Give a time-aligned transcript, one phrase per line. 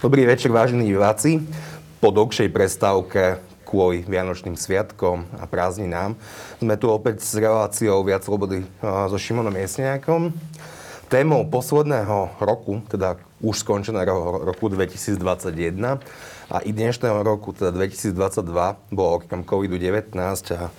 [0.00, 1.44] Dobrý večer, vážení diváci.
[2.00, 3.36] Po dlhšej prestávke
[3.68, 6.16] kvôli Vianočným sviatkom a prázdninám
[6.56, 10.32] sme tu opäť s reláciou Viac slobody so Šimonom Jesniakom.
[11.12, 15.20] Témou posledného roku, teda už skončeného roku 2021
[16.48, 18.40] a i dnešného roku, teda 2022,
[18.96, 20.16] bolo okrem COVID-19
[20.56, 20.72] a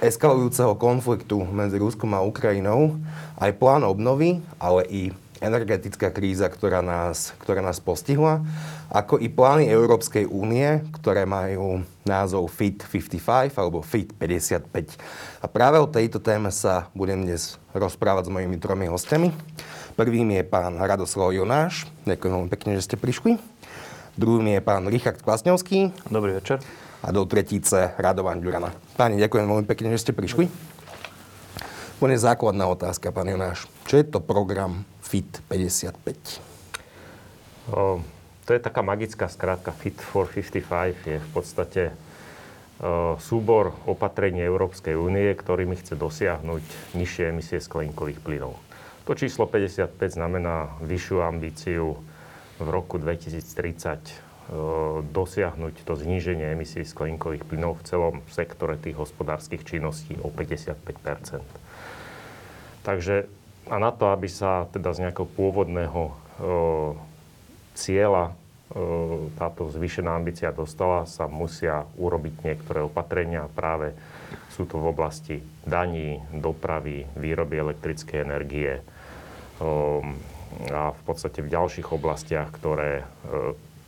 [0.00, 2.96] eskalujúceho konfliktu medzi Ruskom a Ukrajinou
[3.36, 5.02] aj plán obnovy, ale i
[5.42, 8.44] energetická kríza, ktorá nás, ktorá nás postihla,
[8.92, 15.42] ako i plány Európskej únie, ktoré majú názov FIT 55 alebo FIT 55.
[15.42, 19.34] A práve o tejto téme sa budem dnes rozprávať s mojimi tromi hostiami.
[19.94, 21.86] Prvým je pán Radoslav Jonáš.
[22.06, 23.38] Ďakujem veľmi pekne, že ste prišli.
[24.14, 26.06] Druhým je pán Richard Kvasňovský.
[26.10, 26.62] Dobrý večer.
[27.02, 28.70] A do tretice Radovan Ďurana.
[28.94, 30.46] Páni, ďakujem veľmi pekne, že ste prišli.
[31.98, 33.66] Úplne základná otázka, pán Jonáš.
[33.86, 36.42] Čo je to program FIT 55?
[37.70, 38.02] O,
[38.42, 41.06] to je taká magická skrátka FIT for 55.
[41.06, 41.82] Je v podstate
[42.82, 48.58] o, súbor opatrení Európskej únie, ktorými chce dosiahnuť nižšie emisie skleníkových plynov.
[49.06, 51.94] To číslo 55 znamená vyššiu ambíciu
[52.58, 54.34] v roku 2030
[55.14, 61.40] dosiahnuť to zníženie emisí skleníkových plynov v celom sektore tých hospodárskych činností o 55%
[62.84, 63.24] Takže
[63.68, 66.12] a na to, aby sa teda z nejakého pôvodného e,
[67.72, 68.34] cieľa e,
[69.40, 73.48] táto zvýšená ambícia dostala, sa musia urobiť niektoré opatrenia.
[73.48, 73.96] Práve
[74.52, 78.82] sú to v oblasti daní, dopravy, výroby elektrickej energie e,
[80.70, 83.02] a v podstate v ďalších oblastiach, ktoré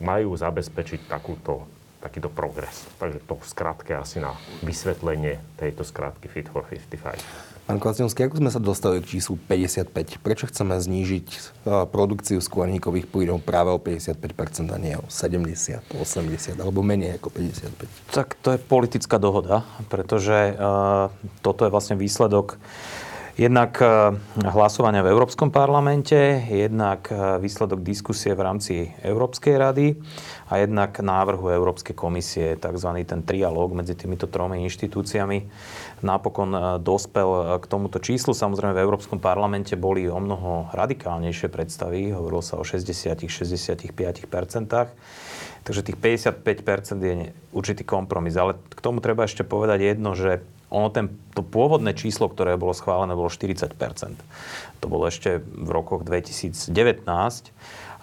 [0.02, 1.62] majú zabezpečiť takúto,
[2.06, 2.86] takýto progres.
[3.02, 7.18] Takže to v skratke asi na vysvetlenie tejto skratky Fit for 55.
[7.66, 10.22] Pán Kvasňovský, ako sme sa dostali k číslu 55?
[10.22, 16.86] Prečo chceme znížiť produkciu skleníkových plynov práve o 55% a nie o 70, 80 alebo
[16.86, 18.14] menej ako 55?
[18.14, 21.11] Tak to je politická dohoda, pretože uh,
[21.42, 22.55] toto je vlastne výsledok
[23.36, 23.77] Jednak
[24.33, 26.17] hlasovania v Európskom parlamente,
[26.48, 28.74] jednak výsledok diskusie v rámci
[29.05, 29.92] Európskej rady
[30.48, 32.91] a jednak návrhu Európskej komisie, tzv.
[33.05, 35.52] ten trialóg medzi týmito tromi inštitúciami
[36.05, 38.36] napokon e, dospel k tomuto číslu.
[38.36, 42.13] Samozrejme v Európskom parlamente boli o mnoho radikálnejšie predstavy.
[42.13, 43.96] Hovorilo sa o 60-65%.
[45.67, 48.36] Takže tých 55% je určitý kompromis.
[48.36, 52.74] Ale k tomu treba ešte povedať jedno, že ono ten, to pôvodné číslo, ktoré bolo
[52.74, 53.70] schválené, bolo 40%
[54.82, 56.74] To bolo ešte v rokoch 2019,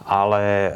[0.04, 0.72] ale e,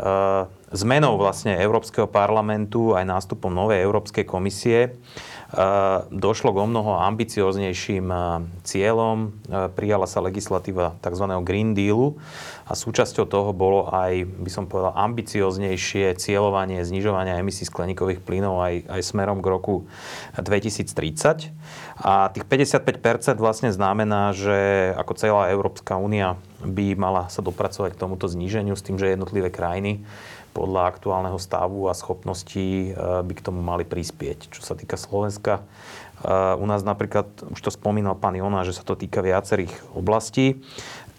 [0.76, 4.96] zmenou vlastne Európskeho parlamentu aj nástupom novej Európskej komisie
[6.12, 8.12] došlo k o mnoho ambicioznejším
[8.68, 9.32] cieľom.
[9.80, 11.24] Prijala sa legislatíva tzv.
[11.48, 12.20] Green Dealu
[12.68, 18.92] a súčasťou toho bolo aj, by som povedal, ambicioznejšie cieľovanie znižovania emisí skleníkových plynov aj,
[18.92, 19.88] aj smerom k roku
[20.36, 21.56] 2030.
[22.04, 28.02] A tých 55% vlastne znamená, že ako celá Európska únia by mala sa dopracovať k
[28.02, 30.04] tomuto zníženiu s tým, že jednotlivé krajiny
[30.58, 34.50] podľa aktuálneho stavu a schopností eh, by k tomu mali prispieť.
[34.50, 38.82] Čo sa týka Slovenska, eh, u nás napríklad, už to spomínal pán Jona, že sa
[38.82, 40.58] to týka viacerých oblastí.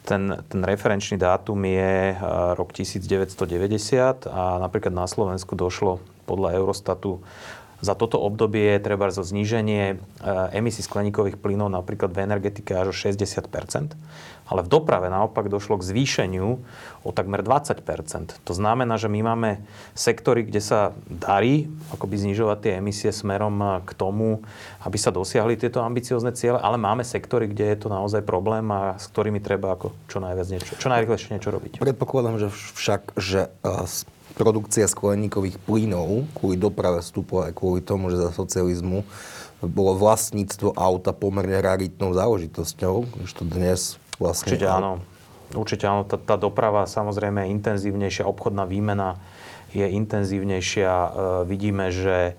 [0.03, 2.19] Ten, ten referenčný dátum je eh,
[2.59, 7.23] rok 1990 a napríklad na Slovensku došlo podľa Eurostatu
[7.79, 10.03] za toto obdobie treba zo zníženie
[10.51, 13.47] emisí skleníkových plynov napríklad v energetike až o 60
[14.49, 16.49] ale v doprave naopak došlo k zvýšeniu
[17.05, 17.85] o takmer 20%
[18.43, 19.51] To znamená, že my máme
[19.93, 24.43] sektory, kde sa darí akoby znižovať tie emisie smerom k tomu,
[24.83, 28.97] aby sa dosiahli tieto ambiciozne ciele, ale máme sektory, kde je to naozaj problém a
[28.97, 31.73] s ktorými treba ako čo najviac niečo, čo najrychlejšie niečo robiť.
[31.85, 33.53] Predpokladám, že však, že
[34.39, 39.03] produkcia skleníkových plynov kvôli doprave vstupov aj kvôli tomu, že za socializmu
[39.59, 44.55] bolo vlastníctvo auta pomerne raritnou záležitosťou, že to dnes vlastne.
[44.55, 45.01] Určite áno.
[45.55, 46.03] Určite áno.
[46.05, 49.17] Tá, tá doprava samozrejme je intenzívnejšia, obchodná výmena
[49.73, 50.93] je intenzívnejšia.
[50.93, 51.11] E,
[51.49, 52.37] vidíme, že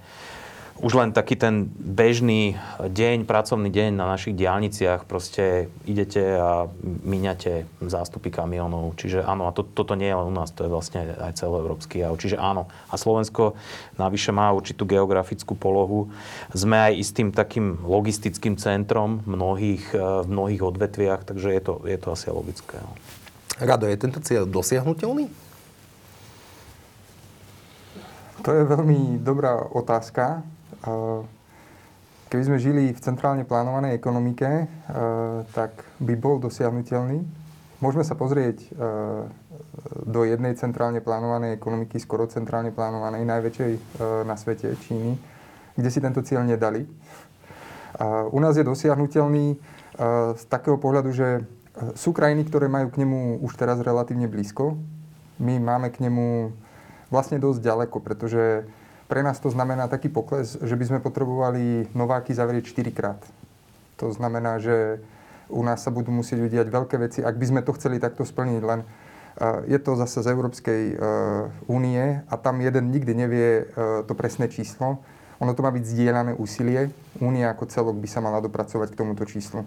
[0.79, 7.67] už len taký ten bežný deň, pracovný deň na našich diálniciach, proste idete a míňate
[7.83, 8.95] zástupy kamionov.
[8.95, 11.99] Čiže áno, a to, toto nie je len u nás, to je vlastne aj celoeurópsky
[11.99, 12.15] jav.
[12.15, 12.71] Čiže áno.
[12.87, 13.59] A Slovensko
[13.99, 16.15] navyše má určitú geografickú polohu.
[16.55, 21.97] Sme aj istým takým logistickým centrom mnohých, e, v mnohých odvetviach, takže je to, je
[21.99, 22.79] to asi logické.
[23.59, 25.27] Rado, je tento cieľ dosiahnutelný?
[28.47, 30.47] To je veľmi dobrá otázka.
[32.29, 34.69] Keby sme žili v centrálne plánovanej ekonomike,
[35.51, 37.25] tak by bol dosiahnutelný.
[37.79, 38.63] môžeme sa pozrieť
[40.05, 43.71] do jednej centrálne plánovanej ekonomiky, skoro centrálne plánovanej, najväčšej
[44.27, 45.15] na svete, Číny,
[45.75, 46.85] kde si tento cieľ nedali.
[48.31, 49.57] U nás je dosiahnutelný
[50.35, 51.43] z takého pohľadu, že
[51.95, 54.75] sú krajiny, ktoré majú k nemu už teraz relatívne blízko.
[55.39, 56.51] My máme k nemu
[57.07, 58.67] vlastne dosť ďaleko, pretože
[59.09, 63.19] pre nás to znamená taký pokles, že by sme potrebovali Nováky zavrieť 4 krát.
[63.97, 65.01] To znamená, že
[65.49, 68.61] u nás sa budú musieť udiať veľké veci, ak by sme to chceli takto splniť.
[68.61, 68.85] Len
[69.65, 70.95] je to zase z Európskej e,
[71.71, 74.99] únie a tam jeden nikdy nevie e, to presné číslo.
[75.39, 76.91] Ono to má byť zdieľané úsilie.
[77.23, 79.63] Únia ako celok by sa mala dopracovať k tomuto číslu.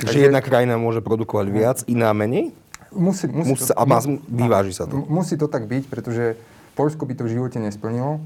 [0.00, 2.56] Takže jedna krajina môže produkovať viac, iná menej?
[2.90, 4.96] Musí, musí musí to, a má, vyváži sa to.
[4.96, 6.40] Musí to tak byť, pretože
[6.72, 8.24] Polsko by to v živote nesplnilo.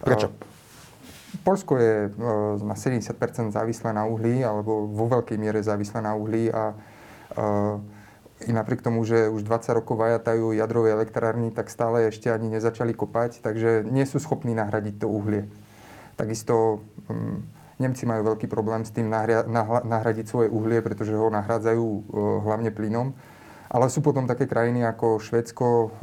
[0.00, 0.28] Prečo?
[1.40, 2.10] Polsko je e,
[2.60, 6.74] na 70% závislé na uhlí, alebo vo veľkej miere závislé na uhlí a e,
[8.48, 12.96] i napriek tomu, že už 20 rokov vajatajú jadrové elektrárny, tak stále ešte ani nezačali
[12.96, 15.44] kopať, takže nie sú schopní nahradiť to uhlie.
[16.16, 17.44] Takisto um,
[17.76, 19.44] Nemci majú veľký problém s tým nahra-
[19.84, 22.00] nahradiť svoje uhlie, pretože ho nahrádzajú uh,
[22.44, 23.12] hlavne plynom.
[23.68, 25.94] Ale sú potom také krajiny ako Švedsko,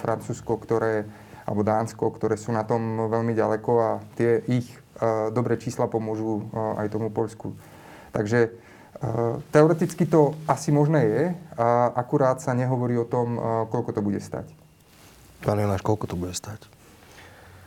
[0.00, 1.04] Francúzsko, ktoré
[1.48, 4.66] alebo Dánsko, ktoré sú na tom veľmi ďaleko a tie ich
[5.00, 7.56] uh, dobré čísla pomôžu uh, aj tomu Polsku.
[8.10, 11.24] Takže uh, teoreticky to asi možné je,
[11.60, 13.36] a akurát sa nehovorí o tom,
[13.68, 14.48] koľko to bude stať.
[15.44, 16.64] Pán Jonáš, koľko to bude stať?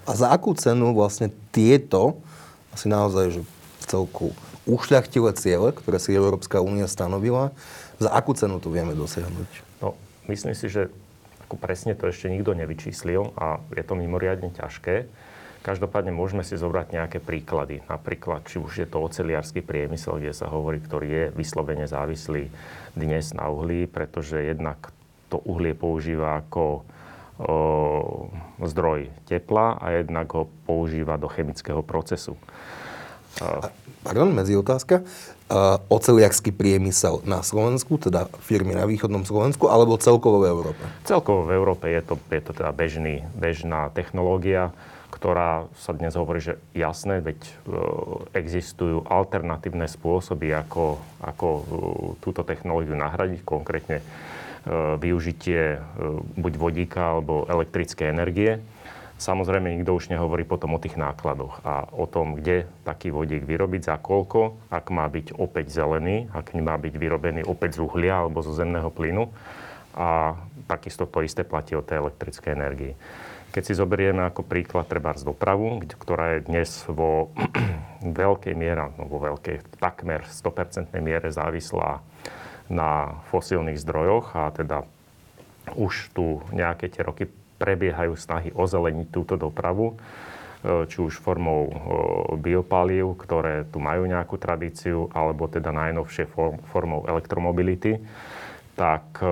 [0.04, 2.20] A za akú cenu vlastne tieto,
[2.74, 3.42] asi naozaj, že
[3.86, 4.34] celku
[4.64, 7.52] ušľachtilé ciele, ktoré si Európska únia stanovila,
[8.00, 9.50] za akú cenu to vieme dosiahnuť?
[9.84, 9.96] No,
[10.28, 10.90] myslím si, že
[11.54, 15.06] ako presne to ešte nikto nevyčíslil a je to mimoriadne ťažké.
[15.62, 17.86] Každopádne môžeme si zobrať nejaké príklady.
[17.86, 22.50] Napríklad, či už je to oceliársky priemysel, kde sa hovorí, ktorý je vyslovene závislý
[22.98, 24.90] dnes na uhlí, pretože jednak
[25.30, 26.74] to uhlie používa ako o,
[28.66, 32.34] zdroj tepla a jednak ho používa do chemického procesu.
[34.02, 35.06] Pardon, medzi otázka.
[35.06, 35.34] Uh,
[35.88, 40.84] oceliarský priemysel na Slovensku, teda firmy na východnom Slovensku, alebo celkovo v Európe?
[41.06, 44.74] Celkovo v Európe je to, je to teda bežný, bežná technológia,
[45.14, 51.64] ktorá sa dnes hovorí, že jasné, veď uh, existujú alternatívne spôsoby, ako, ako uh,
[52.18, 55.78] túto technológiu nahradiť, konkrétne uh, využitie
[56.34, 58.58] buď vodíka alebo elektrické energie.
[59.24, 63.88] Samozrejme, nikto už nehovorí potom o tých nákladoch a o tom, kde taký vodík vyrobiť,
[63.88, 68.44] za koľko, ak má byť opäť zelený, ak má byť vyrobený opäť z uhlia alebo
[68.44, 69.32] zo zemného plynu.
[69.96, 70.36] A
[70.68, 73.00] takisto to isté platí o tej elektrickej energii.
[73.56, 77.32] Keď si zoberieme ako príklad treba z dopravu, ktorá je dnes vo
[78.04, 82.04] veľkej miere, no vo veľkej, takmer 100% miere závislá
[82.68, 84.84] na fosílnych zdrojoch a teda
[85.80, 89.96] už tu nejaké tie roky prebiehajú snahy ozeleniť túto dopravu, e,
[90.90, 91.74] či už formou e,
[92.40, 96.30] biopalív, ktoré tu majú nejakú tradíciu, alebo teda najnovšie
[96.70, 98.02] formou elektromobility,
[98.74, 99.28] tak e,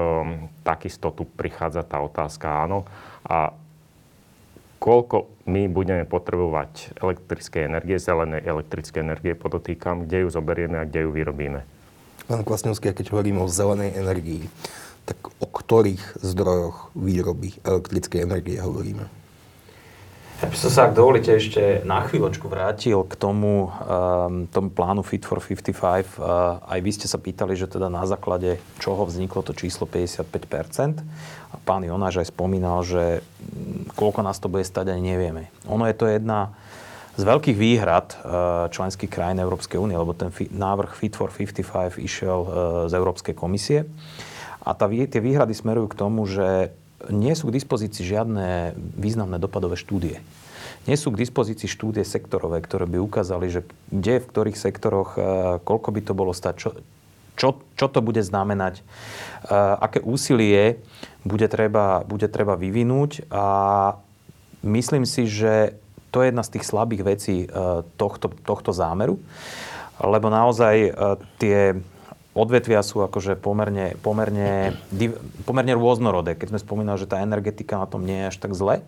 [0.61, 2.85] takisto tu prichádza tá otázka, áno.
[3.25, 3.53] A
[4.81, 11.05] koľko my budeme potrebovať elektrické energie, zelenej elektrické energie, podotýkam, kde ju zoberieme a kde
[11.05, 11.61] ju vyrobíme.
[12.25, 14.49] Pán Kvasňovský, keď hovoríme o zelenej energii,
[15.05, 19.21] tak o ktorých zdrojoch výroby elektrickej energie hovoríme?
[20.41, 25.05] Ja by som sa, ak dovolíte, ešte na chvíľočku vrátil k tomu, um, tomu plánu
[25.05, 25.69] Fit for 55.
[25.69, 26.01] Uh, ehm,
[26.65, 30.97] aj vy ste sa pýtali, že teda na základe čoho vzniklo to číslo 55%.
[31.53, 35.53] A pán Jonáš aj spomínal, že mm, koľko nás to bude stať, ani nevieme.
[35.69, 36.57] Ono je to jedna
[37.13, 42.39] z veľkých výhrad uh, členských krajín Európskej únie, lebo ten návrh Fit for 55 išiel
[42.89, 43.85] z Európskej komisie.
[44.61, 46.69] A tá, tie výhrady smerujú k tomu, že
[47.09, 50.21] nie sú k dispozícii žiadne významné dopadové štúdie.
[50.85, 53.61] Nie sú k dispozícii štúdie sektorové, ktoré by ukázali, že
[53.93, 55.21] kde, v ktorých sektoroch, e,
[55.61, 56.69] koľko by to bolo stať, čo,
[57.37, 58.83] čo, čo to bude znamenať, e,
[59.77, 60.81] aké úsilie
[61.21, 63.29] bude treba, bude treba vyvinúť.
[63.29, 63.45] A
[64.65, 65.77] myslím si, že
[66.09, 67.47] to je jedna z tých slabých vecí e,
[67.97, 69.21] tohto, tohto zámeru,
[70.01, 70.97] lebo naozaj
[71.37, 71.77] tie
[72.33, 74.75] odvetvia sú akože pomerne, pomerne,
[75.43, 76.39] pomerne rôznorodé.
[76.39, 78.85] Keď sme spomínali, že tá energetika na tom nie je až tak zle,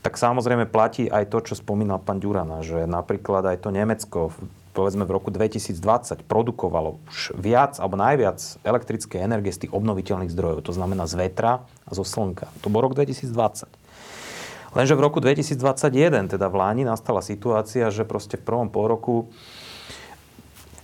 [0.00, 4.30] tak samozrejme platí aj to, čo spomínal pán Ďurana, že napríklad aj to Nemecko
[4.76, 10.68] povedzme v roku 2020 produkovalo už viac alebo najviac elektrickej energie z tých obnoviteľných zdrojov,
[10.68, 12.52] to znamená z vetra a zo slnka.
[12.60, 13.72] To bol rok 2020.
[14.76, 19.32] Lenže v roku 2021, teda v Láni, nastala situácia, že proste v prvom pôroku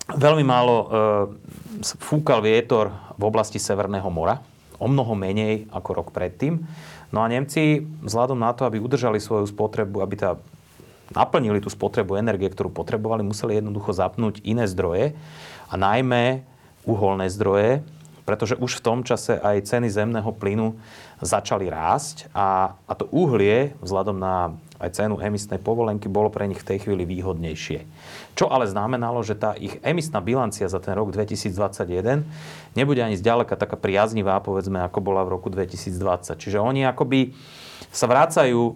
[0.09, 0.77] veľmi málo
[1.83, 4.41] fúkal vietor v oblasti Severného mora,
[4.83, 6.63] o mnoho menej ako rok predtým.
[7.15, 10.31] No a Nemci, vzhľadom na to, aby udržali svoju spotrebu, aby tá
[11.13, 15.13] naplnili tú spotrebu energie, ktorú potrebovali, museli jednoducho zapnúť iné zdroje
[15.69, 16.43] a najmä
[16.89, 17.85] uholné zdroje,
[18.25, 20.79] pretože už v tom čase aj ceny zemného plynu
[21.21, 26.59] začali rásť a, a to uhlie, vzhľadom na aj cenu emisnej povolenky, bolo pre nich
[26.59, 27.87] v tej chvíli výhodnejšie.
[28.35, 32.27] Čo ale znamenalo, že tá ich emisná bilancia za ten rok 2021
[32.75, 36.35] nebude ani zďaleka taká priaznivá, povedzme, ako bola v roku 2020.
[36.35, 37.31] Čiže oni akoby
[37.95, 38.75] sa vrácajú,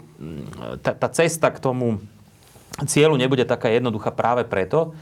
[0.85, 1.99] tá, tá cesta k tomu
[2.85, 4.93] cieľu nebude taká jednoduchá práve preto,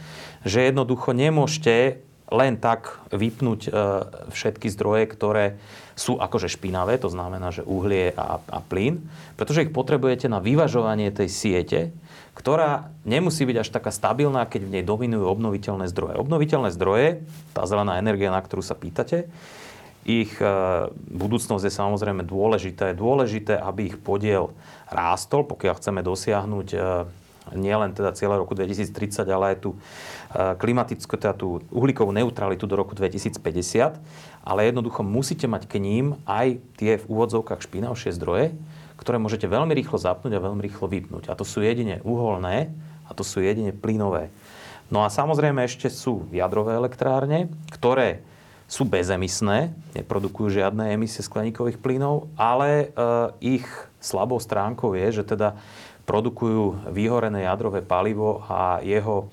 [0.46, 3.70] že jednoducho nemôžete len tak vypnúť e,
[4.32, 5.44] všetky zdroje, ktoré
[5.94, 9.02] sú akože špinavé, to znamená, že uhlie a, a plyn,
[9.38, 11.80] pretože ich potrebujete na vyvažovanie tej siete,
[12.34, 16.18] ktorá nemusí byť až taká stabilná, keď v nej dominujú obnoviteľné zdroje.
[16.18, 17.22] Obnoviteľné zdroje,
[17.54, 19.30] tá zelená energia, na ktorú sa pýtate,
[20.04, 20.46] ich e,
[20.92, 22.92] budúcnosť je samozrejme dôležitá.
[22.92, 24.52] Je dôležité, aby ich podiel
[24.92, 26.78] rástol, pokiaľ chceme dosiahnuť e,
[27.56, 29.76] nielen teda cieľa roku 2030, ale aj tú
[30.34, 33.38] klimatickú, teda tú uhlíkovú neutralitu do roku 2050.
[34.42, 38.52] Ale jednoducho musíte mať k ním aj tie v úvodzovkách špinavšie zdroje,
[38.98, 41.30] ktoré môžete veľmi rýchlo zapnúť a veľmi rýchlo vypnúť.
[41.30, 42.74] A to sú jedine uholné
[43.06, 44.34] a to sú jedine plynové.
[44.92, 48.20] No a samozrejme ešte sú jadrové elektrárne, ktoré
[48.64, 53.66] sú bezemisné, neprodukujú žiadne emisie skleníkových plynov, ale e, ich
[54.00, 55.56] slabou stránkou je, že teda
[56.04, 59.32] produkujú vyhorené jadrové palivo a jeho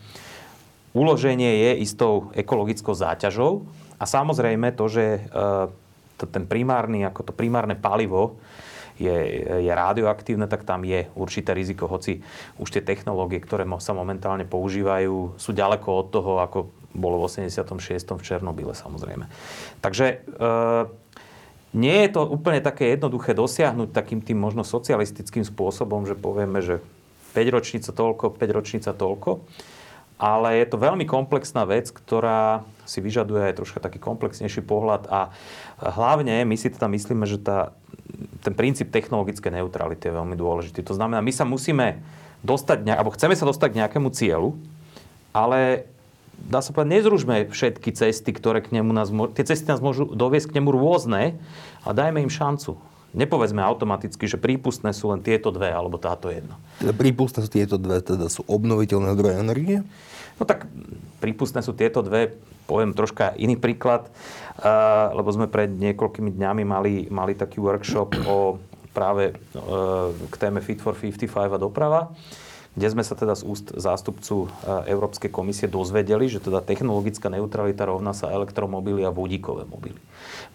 [0.92, 3.66] uloženie je istou ekologickou záťažou.
[4.02, 5.20] A samozrejme to, že e,
[6.26, 8.42] ten primárny, ako to primárne palivo
[9.02, 12.22] je, je radioaktívne, tak tam je určité riziko, hoci
[12.62, 16.60] už tie technológie, ktoré sa momentálne používajú, sú ďaleko od toho, ako
[16.92, 18.20] bolo v 86.
[18.20, 19.26] v Černobyle samozrejme.
[19.80, 20.50] Takže e,
[21.72, 26.84] nie je to úplne také jednoduché dosiahnuť takým tým možno socialistickým spôsobom, že povieme, že
[27.32, 29.32] 5 ročnica toľko, 5 ročnica toľko.
[30.22, 35.34] Ale je to veľmi komplexná vec, ktorá si vyžaduje aj troška taký komplexnejší pohľad a
[35.82, 37.74] hlavne my si teda myslíme, že tá,
[38.46, 40.86] ten princíp technologické neutrality je veľmi dôležitý.
[40.86, 42.06] To znamená, my sa musíme
[42.46, 44.62] dostať, alebo chceme sa dostať k nejakému cieľu,
[45.34, 45.90] ale
[46.38, 50.54] dá sa povedať, nezružme všetky cesty, ktoré k nemu nás, tie cesty nás môžu doviesť
[50.54, 51.38] k nemu rôzne
[51.82, 52.78] a dajme im šancu.
[53.12, 56.56] Nepovedzme automaticky, že prípustné sú len tieto dve alebo táto jedna.
[56.80, 59.78] Teda prípustné sú tieto dve, teda sú obnoviteľné zdroje energie?
[60.40, 60.72] No tak
[61.20, 64.08] prípustné sú tieto dve, poviem troška iný príklad,
[65.12, 68.58] lebo sme pred niekoľkými dňami mali, mali taký workshop o
[68.96, 69.36] práve
[70.32, 72.16] k téme Fit for 55 a doprava
[72.72, 77.84] kde sme sa teda z úst zástupcu e, Európskej komisie dozvedeli, že teda technologická neutralita
[77.84, 80.00] rovná sa elektromobily a vodíkové mobily.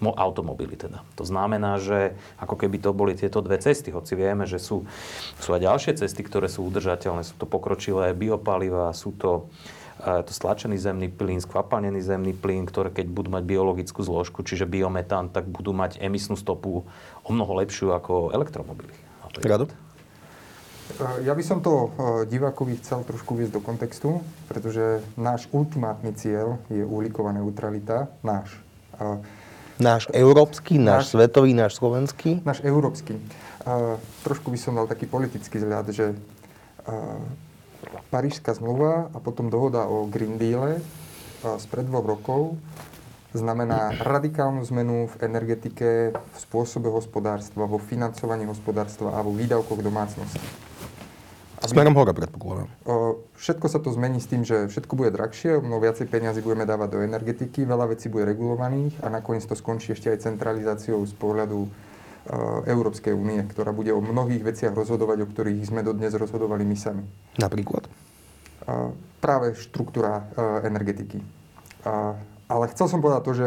[0.00, 1.04] Mo, automobily teda.
[1.20, 4.88] To znamená, že ako keby to boli tieto dve cesty, hoci vieme, že sú,
[5.36, 7.20] sú aj ďalšie cesty, ktoré sú udržateľné.
[7.20, 9.52] Sú to pokročilé biopaliva, sú to
[10.00, 14.64] e, to stlačený zemný plyn, skvapalnený zemný plyn, ktoré keď budú mať biologickú zložku, čiže
[14.64, 16.88] biometán, tak budú mať emisnú stopu
[17.20, 18.96] o mnoho lepšiu ako elektromobily.
[19.44, 19.68] Rado?
[21.26, 26.62] Ja by som to eh, divákovi chcel trošku viesť do kontextu, pretože náš ultimátny cieľ
[26.70, 28.08] je uhlíková neutralita.
[28.22, 28.54] Náš.
[29.76, 32.40] Náš európsky, náš, náš svetový, náš slovenský?
[32.48, 33.20] Náš európsky.
[34.24, 36.16] Trošku by som dal taký politický vzhľad, že
[38.08, 40.80] Parížská zmluva a potom dohoda o Green Deal
[41.60, 42.56] spred dvoch rokov
[43.36, 50.65] znamená radikálnu zmenu v energetike, v spôsobe hospodárstva, vo financovaní hospodárstva a vo výdavkoch domácnosti.
[51.64, 52.68] Smerom hore, predpokladám.
[53.40, 56.88] Všetko sa to zmení s tým, že všetko bude drahšie, mnoho viacej peniazy budeme dávať
[56.92, 61.68] do energetiky, veľa vecí bude regulovaných a nakoniec to skončí ešte aj centralizáciou z pohľadu
[62.66, 67.06] Európskej únie, ktorá bude o mnohých veciach rozhodovať, o ktorých sme dodnes rozhodovali my sami.
[67.38, 67.86] Napríklad?
[69.22, 70.26] Práve štruktúra
[70.66, 71.22] energetiky.
[72.46, 73.46] Ale chcel som povedať to, že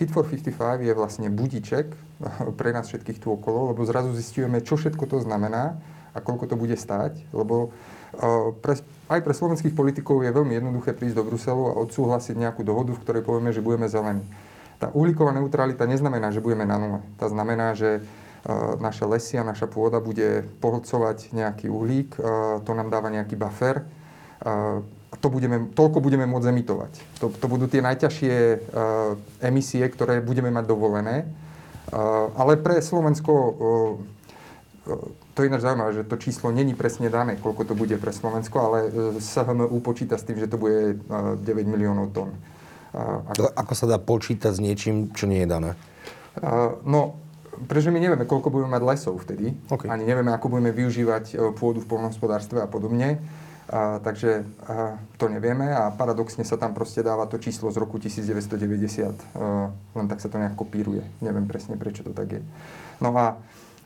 [0.00, 1.92] Fit for 55 je vlastne budiček
[2.56, 5.76] pre nás všetkých tu okolo, lebo zrazu zistujeme, čo všetko to znamená
[6.14, 7.74] a koľko to bude stáť, lebo
[8.14, 8.78] e, pre,
[9.10, 13.02] aj pre slovenských politikov je veľmi jednoduché prísť do Bruselu a odsúhlasiť nejakú dohodu, v
[13.02, 14.22] ktorej povieme, že budeme zelení.
[14.78, 17.00] Tá uhlíková neutralita neznamená, že budeme na nule.
[17.18, 18.00] Tá znamená, že e,
[18.78, 22.20] naše lesy a naša pôda bude pohlcovať nejaký uhlík, e,
[22.62, 23.82] to nám dáva nejaký buffer
[24.44, 26.92] a to budeme, toľko budeme môcť emitovať.
[27.22, 28.34] To, to budú tie najťažšie
[29.40, 31.24] emisie, ktoré budeme mať dovolené.
[32.36, 33.32] ale pre Slovensko
[35.34, 38.56] to je ináč zaujímavé, že to číslo není presne dané, koľko to bude pre Slovensko,
[38.58, 42.32] ale e, SHMU počíta s tým, že to bude 9 e, miliónov tón.
[42.94, 43.50] Ako...
[43.58, 45.74] ako sa dá počítať s niečím, čo nie je dané?
[46.86, 47.18] No,
[47.66, 49.54] pretože my nevieme, koľko budeme mať lesov vtedy.
[49.70, 49.86] Okay.
[49.86, 53.22] Ani nevieme, ako budeme využívať e, pôdu v polnohospodárstve a podobne.
[53.70, 57.96] A, takže a, to nevieme a paradoxne sa tam proste dáva to číslo z roku
[58.02, 59.06] 1990.
[59.06, 61.06] A, e, len tak sa to nejak kopíruje.
[61.22, 62.42] Neviem presne, prečo to tak je.
[62.98, 63.38] No a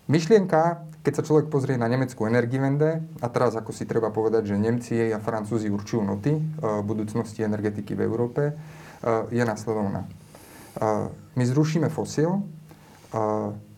[0.08, 4.60] myšlienka, keď sa človek pozrie na nemeckú energivende, a teraz ako si treba povedať, že
[4.60, 6.42] Nemci a Francúzi určujú noty e,
[6.82, 8.42] budúcnosti energetiky v Európe,
[9.30, 10.10] je následovná.
[11.38, 12.42] My zrušíme fosil,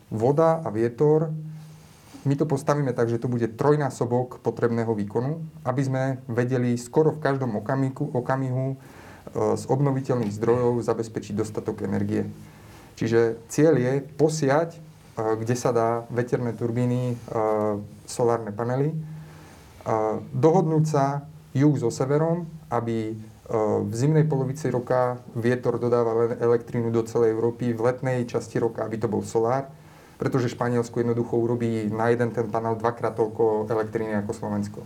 [0.09, 1.29] voda a vietor
[2.25, 7.23] my to postavíme tak, že to bude trojnásobok potrebného výkonu, aby sme vedeli skoro v
[7.25, 8.77] každom okamihu, okamihu e,
[9.57, 12.29] z obnoviteľných zdrojov zabezpečiť dostatok energie.
[13.01, 14.81] Čiže cieľ je posiať, e,
[15.17, 17.19] kde sa dá veterné turbíny,
[18.07, 18.95] solárne panely,
[20.35, 21.27] dohodnúť sa
[21.57, 23.19] juh so severom, aby
[23.51, 28.97] v zimnej polovici roka vietor dodával elektrínu do celej Európy, v letnej časti roka, aby
[28.97, 29.67] to bol solár
[30.21, 34.81] pretože Španielsko jednoducho urobí na jeden ten panel dvakrát toľko elektriny ako Slovensko.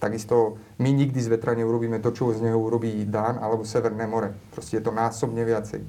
[0.00, 4.32] Takisto my nikdy z vetra neurobíme to, čo z neho urobí Dán alebo Severné more.
[4.56, 5.84] Proste je to násobne viacej.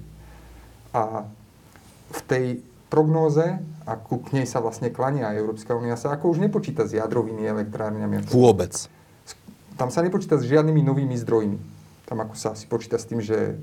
[0.92, 1.24] A
[2.12, 2.46] v tej
[2.94, 3.58] prognóze,
[3.90, 7.42] a ku k nej sa vlastne klania Európska únia, sa ako už nepočíta s jadrovými
[7.42, 8.30] elektrárňami.
[8.30, 8.70] Vôbec.
[9.74, 11.58] Tam sa nepočíta s žiadnymi novými zdrojmi.
[12.06, 13.58] Tam ako sa si počíta s tým, že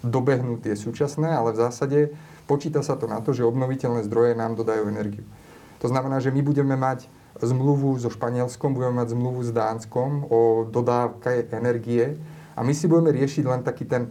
[0.00, 1.98] dobehnú tie súčasné, ale v zásade
[2.46, 5.26] Počíta sa to na to, že obnoviteľné zdroje nám dodajú energiu.
[5.82, 7.10] To znamená, že my budeme mať
[7.42, 12.16] zmluvu so Španielskom, budeme mať zmluvu s Dánskom o dodávke energie
[12.54, 14.08] a my si budeme riešiť len taký ten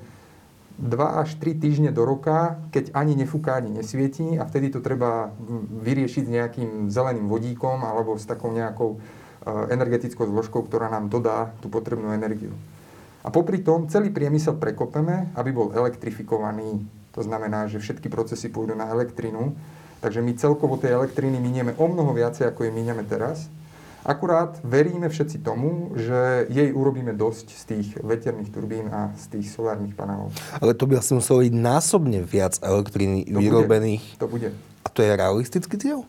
[0.76, 5.32] 2 až 3 týždne do roka, keď ani nefúka, ani nesvietí a vtedy to treba
[5.80, 8.98] vyriešiť s nejakým zeleným vodíkom alebo s takou nejakou e,
[9.72, 12.52] energetickou zložkou, ktorá nám dodá tú potrebnú energiu.
[13.24, 16.84] A popri tom celý priemysel prekopeme, aby bol elektrifikovaný.
[17.16, 19.56] To znamená, že všetky procesy pôjdu na elektrinu.
[20.04, 23.48] Takže my celkovo tej elektriny minieme o mnoho viacej, ako je minieme teraz.
[24.06, 29.50] Akurát veríme všetci tomu, že jej urobíme dosť z tých veterných turbín a z tých
[29.50, 30.30] solárnych panelov.
[30.62, 34.06] Ale to by asi muselo byť násobne viac elektriny to vyrobených.
[34.06, 34.22] Bude.
[34.22, 34.50] To bude.
[34.86, 36.06] A to je realistický cieľ?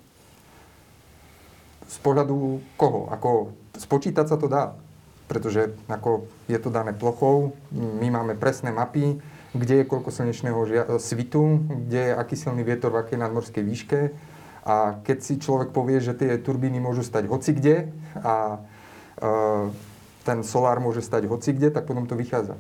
[1.89, 3.09] Z pohľadu koho?
[3.09, 4.77] Ako spočítať sa to dá.
[5.25, 9.19] Pretože ako je to dané plochou, my máme presné mapy,
[9.57, 13.99] kde je koľko slnečného žia- svitu, kde je aký silný vietor v akej nadmorskej výške.
[14.67, 18.59] A keď si človek povie, že tie turbíny môžu stať hocikde a
[19.15, 19.29] e,
[20.27, 22.59] ten solár môže stať hocikde, tak potom to vychádza.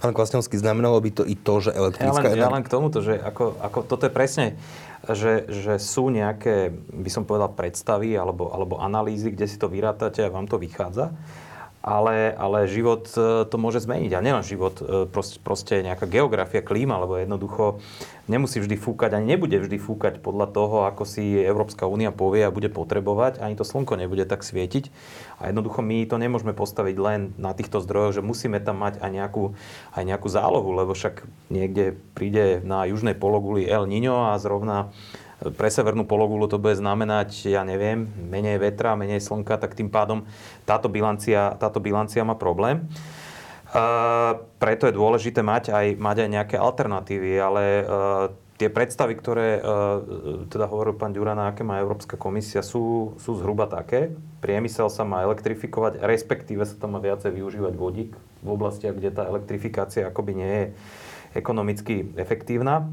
[0.00, 3.04] Pán Kvasňovský, znamenalo by to i to, že elektrická ja len, ja len k tomuto,
[3.04, 4.56] že ako, ako, toto je presne,
[5.04, 10.24] že, že sú nejaké, by som povedal, predstavy alebo, alebo analýzy, kde si to vyrátate
[10.24, 11.12] a vám to vychádza
[11.86, 14.10] ale, ale život e, to môže zmeniť.
[14.18, 15.06] A nielen život, e,
[15.38, 17.78] proste, nejaká geografia, klíma, lebo jednoducho
[18.26, 22.50] nemusí vždy fúkať, ani nebude vždy fúkať podľa toho, ako si Európska únia povie a
[22.50, 23.38] bude potrebovať.
[23.38, 24.90] Ani to slnko nebude tak svietiť.
[25.38, 29.10] A jednoducho my to nemôžeme postaviť len na týchto zdrojoch, že musíme tam mať aj
[29.14, 29.54] nejakú,
[29.94, 31.22] aj nejakú zálohu, lebo však
[31.54, 34.90] niekde príde na južnej pologuli El Niño a zrovna
[35.36, 40.24] pre severnú pologulu to bude znamenať, ja neviem, menej vetra, menej slnka, tak tým pádom
[40.64, 42.88] táto bilancia, táto bilancia má problém.
[43.76, 49.60] Uh, preto je dôležité mať aj, mať aj nejaké alternatívy, ale uh, tie predstavy, ktoré
[49.60, 50.00] uh,
[50.48, 54.16] teda hovoril pán Ďurana, aké má Európska komisia, sú, sú zhruba také.
[54.40, 59.28] Priemysel sa má elektrifikovať, respektíve sa tam má viacej využívať vodík v oblastiach, kde tá
[59.28, 60.66] elektrifikácia akoby nie je
[61.36, 62.88] ekonomicky efektívna.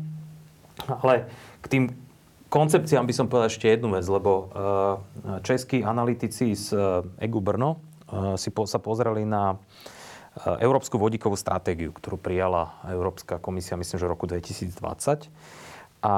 [0.90, 1.32] Ale
[1.64, 1.84] k tým
[2.54, 4.46] koncepciám by som povedal ešte jednu vec, lebo eh,
[5.42, 6.78] českí analytici z
[7.18, 9.58] EGU eh, Brno eh, si sa pozreli na
[10.34, 15.30] Európsku vodíkovú stratégiu, ktorú prijala Európska komisia, myslím, že v roku 2020.
[16.02, 16.16] A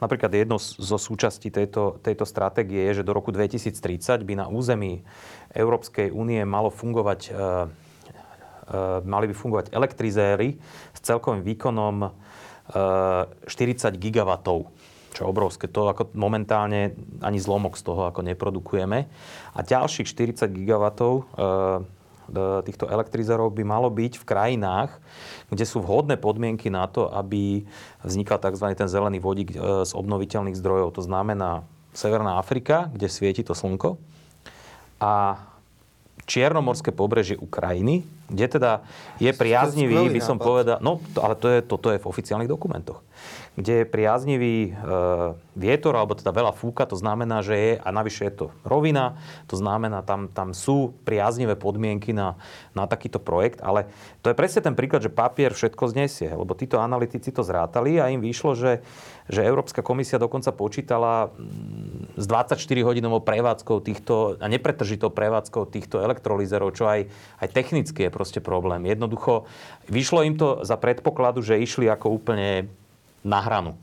[0.00, 5.04] napríklad jedno zo súčastí tejto, tejto stratégie je, že do roku 2030 by na území
[5.52, 7.38] Európskej únie malo fungovať, e, e,
[9.04, 10.56] mali by fungovať elektrizéry
[10.96, 12.10] s celkovým výkonom e,
[13.46, 14.72] 40 gigawatov
[15.12, 15.68] čo je obrovské.
[15.68, 19.06] To ako momentálne ani zlomok z toho ako neprodukujeme.
[19.52, 21.24] A ďalších 40 gigawatov e,
[22.64, 24.96] týchto elektrizerov by malo byť v krajinách,
[25.52, 27.68] kde sú vhodné podmienky na to, aby
[28.00, 28.72] vznikal tzv.
[28.72, 30.96] ten zelený vodík e, z obnoviteľných zdrojov.
[30.96, 34.00] To znamená Severná Afrika, kde svieti to slnko.
[34.96, 35.44] A
[36.24, 38.72] čiernomorské pobrežie Ukrajiny, kde teda
[39.20, 43.02] je priaznivý, by som povedal, no ale to je, toto je v oficiálnych dokumentoch,
[43.52, 44.70] kde je priaznivý e,
[45.52, 49.60] vietor, alebo teda veľa fúka, to znamená, že je, a navyše je to rovina, to
[49.60, 52.40] znamená, tam, tam sú priaznivé podmienky na,
[52.72, 53.92] na takýto projekt, ale
[54.24, 58.08] to je presne ten príklad, že papier všetko znesie, lebo títo analytici to zrátali a
[58.08, 58.80] im vyšlo, že,
[59.28, 66.72] že Európska komisia dokonca počítala mm, s 24-hodinovou prevádzkou týchto, a nepretržitou prevádzkou týchto elektrolizerov,
[66.72, 67.04] čo aj,
[67.44, 68.88] aj technicky je proste problém.
[68.88, 69.44] Jednoducho,
[69.92, 72.72] vyšlo im to za predpokladu, že išli ako úplne
[73.22, 73.78] na hranu.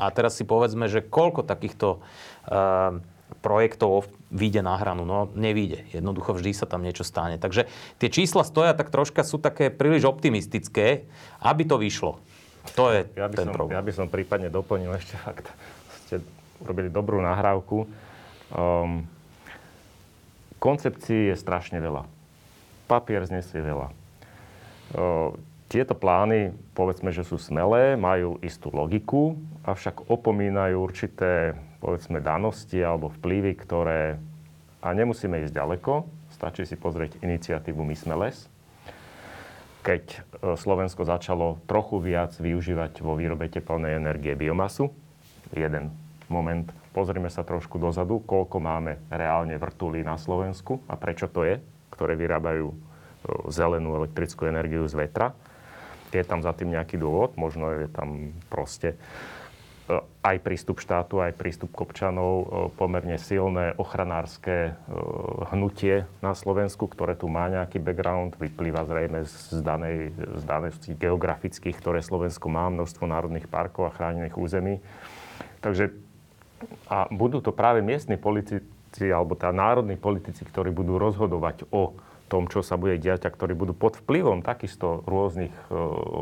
[0.00, 2.96] A teraz si povedzme, že koľko takýchto uh,
[3.44, 5.04] projektov vyjde na hranu.
[5.04, 5.84] No, nevíde.
[5.92, 7.36] Jednoducho vždy sa tam niečo stane.
[7.36, 7.68] Takže
[8.00, 11.04] tie čísla stoja tak troška sú také príliš optimistické,
[11.44, 12.16] aby to vyšlo.
[12.76, 13.76] To je ja by ten som, problém.
[13.76, 15.48] Ja by som prípadne doplnil ešte fakt.
[16.08, 16.24] Ste
[16.60, 17.88] urobili dobrú nahrávku.
[18.52, 19.04] Um,
[20.60, 22.08] koncepcií je strašne veľa
[22.90, 23.94] papier znesie veľa.
[25.70, 33.06] Tieto plány, povedzme, že sú smelé, majú istú logiku, avšak opomínajú určité, povedzme, danosti alebo
[33.14, 34.18] vplyvy, ktoré...
[34.82, 38.50] A nemusíme ísť ďaleko, stačí si pozrieť iniciatívu My sme les,
[39.86, 40.18] keď e,
[40.58, 44.90] Slovensko začalo trochu viac využívať vo výrobe teplnej energie biomasu.
[45.54, 45.92] Jeden
[46.26, 46.66] moment.
[46.90, 52.16] Pozrime sa trošku dozadu, koľko máme reálne vrtulí na Slovensku a prečo to je ktoré
[52.16, 52.72] vyrábajú
[53.52, 55.36] zelenú elektrickú energiu z vetra.
[56.10, 58.98] Je tam za tým nejaký dôvod, možno je tam proste
[60.22, 62.46] aj prístup štátu, aj prístup k občanov,
[62.78, 64.78] pomerne silné ochranárske
[65.50, 71.74] hnutie na Slovensku, ktoré tu má nejaký background, vyplýva zrejme z danej, z danej geografických,
[71.74, 74.78] ktoré Slovensko má, množstvo národných parkov a chránených území.
[75.58, 75.90] Takže
[76.86, 81.98] a budú to práve miestni politici, alebo tá národní politici, ktorí budú rozhodovať o
[82.30, 85.74] tom, čo sa bude diať a ktorí budú pod vplyvom takisto rôznych e,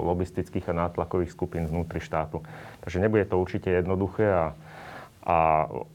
[0.09, 2.40] lobistických a nátlakových skupín vnútri štátu.
[2.81, 4.47] Takže nebude to určite jednoduché a,
[5.29, 5.37] a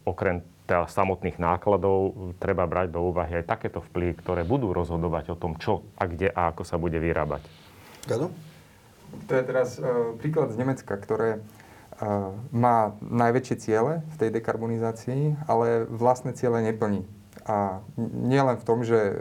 [0.06, 5.40] okrem teda samotných nákladov treba brať do úvahy aj takéto vplyvy, ktoré budú rozhodovať o
[5.40, 7.44] tom, čo a kde a ako sa bude vyrábať.
[8.08, 8.32] Gado?
[9.28, 11.44] To je teraz uh, príklad z Nemecka, ktoré
[12.52, 17.06] má najväčšie ciele v tej dekarbonizácii, ale vlastné ciele neplní.
[17.44, 19.16] A nie len v tom, že e,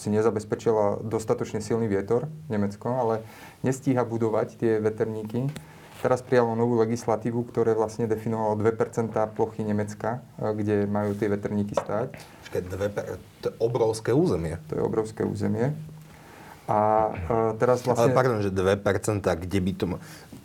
[0.00, 3.14] si nezabezpečila dostatočne silný vietor Nemecko, ale
[3.60, 5.52] nestíha budovať tie veterníky.
[6.00, 11.76] Teraz prijalo novú legislatívu, ktoré vlastne definovalo 2% plochy Nemecka, e, kde majú tie veterníky
[11.76, 12.16] stáť.
[12.16, 14.56] Počkaj, 2%, to je obrovské územie.
[14.72, 15.76] To je obrovské územie.
[16.66, 18.10] A uh, teraz vlastne...
[18.10, 19.86] Ale pardon, že 2%, kde by to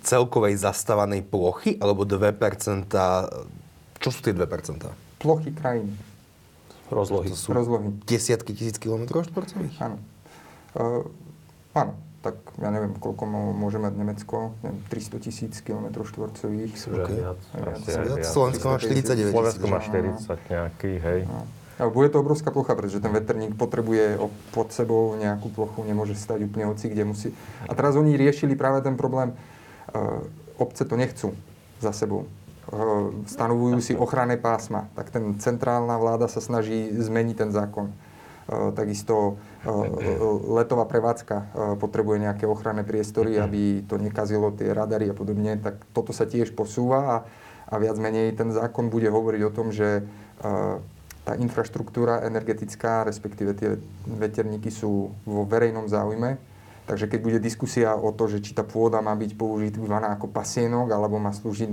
[0.06, 2.86] celkovej zastávanej plochy, alebo 2%,
[3.98, 4.86] čo sú tie 2%?
[5.18, 6.11] Plochy krajiny.
[6.92, 7.32] Rozlohy.
[7.32, 7.88] To sú Rozlohy.
[8.04, 9.76] desiatky tisíc kilometrov štvorcových?
[9.80, 9.98] Áno.
[10.76, 11.08] Uh,
[11.72, 13.26] áno, tak ja neviem, koľko
[13.56, 16.72] môže mať Nemecko, neviem, 300 tisíc kilometrov štvorcových.
[16.78, 17.18] Okay.
[17.18, 18.24] Viac, viac.
[18.28, 21.22] Slovensko má 49 Slovensko má 40 nejakých, hej.
[21.26, 21.48] No.
[21.90, 24.22] Bude to obrovská plocha, pretože ten veterník potrebuje
[24.54, 27.30] pod sebou nejakú plochu, nemôže stať úplne hoci, kde musí.
[27.66, 30.22] A teraz oni riešili práve ten problém, uh,
[30.62, 31.34] obce to nechcú
[31.82, 32.30] za sebou.
[32.72, 34.88] Uh, stanovujú si ochranné pásma.
[34.96, 37.92] Tak ten centrálna vláda sa snaží zmeniť ten zákon.
[38.48, 39.36] Uh, takisto
[40.50, 45.62] letová prevádzka potrebuje nejaké ochranné priestory, aby to nekazilo tie radary a podobne.
[45.62, 47.16] Tak toto sa tiež posúva a,
[47.70, 50.02] a viac menej ten zákon bude hovoriť o tom, že
[51.22, 53.78] tá infraštruktúra energetická, respektíve tie
[54.10, 56.42] veterníky sú vo verejnom záujme.
[56.90, 60.90] Takže keď bude diskusia o to, že či tá pôda má byť používaná ako pasienok
[60.90, 61.70] alebo má slúžiť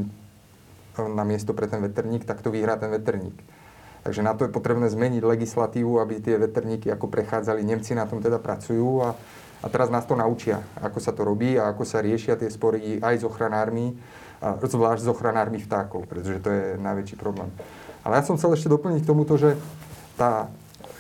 [1.07, 3.39] na miesto pre ten veterník, tak to vyhrá ten veterník.
[4.03, 7.63] Takže na to je potrebné zmeniť legislatívu, aby tie veterníky ako prechádzali.
[7.63, 9.15] Nemci na tom teda pracujú a,
[9.63, 12.99] a teraz nás to naučia, ako sa to robí a ako sa riešia tie spory
[12.99, 13.95] aj s ochranármi,
[14.39, 17.51] a zvlášť s ochranármi vtákov, pretože to je najväčší problém.
[18.07, 19.59] Ale ja som chcel ešte doplniť k tomuto, že,
[20.15, 20.47] tá,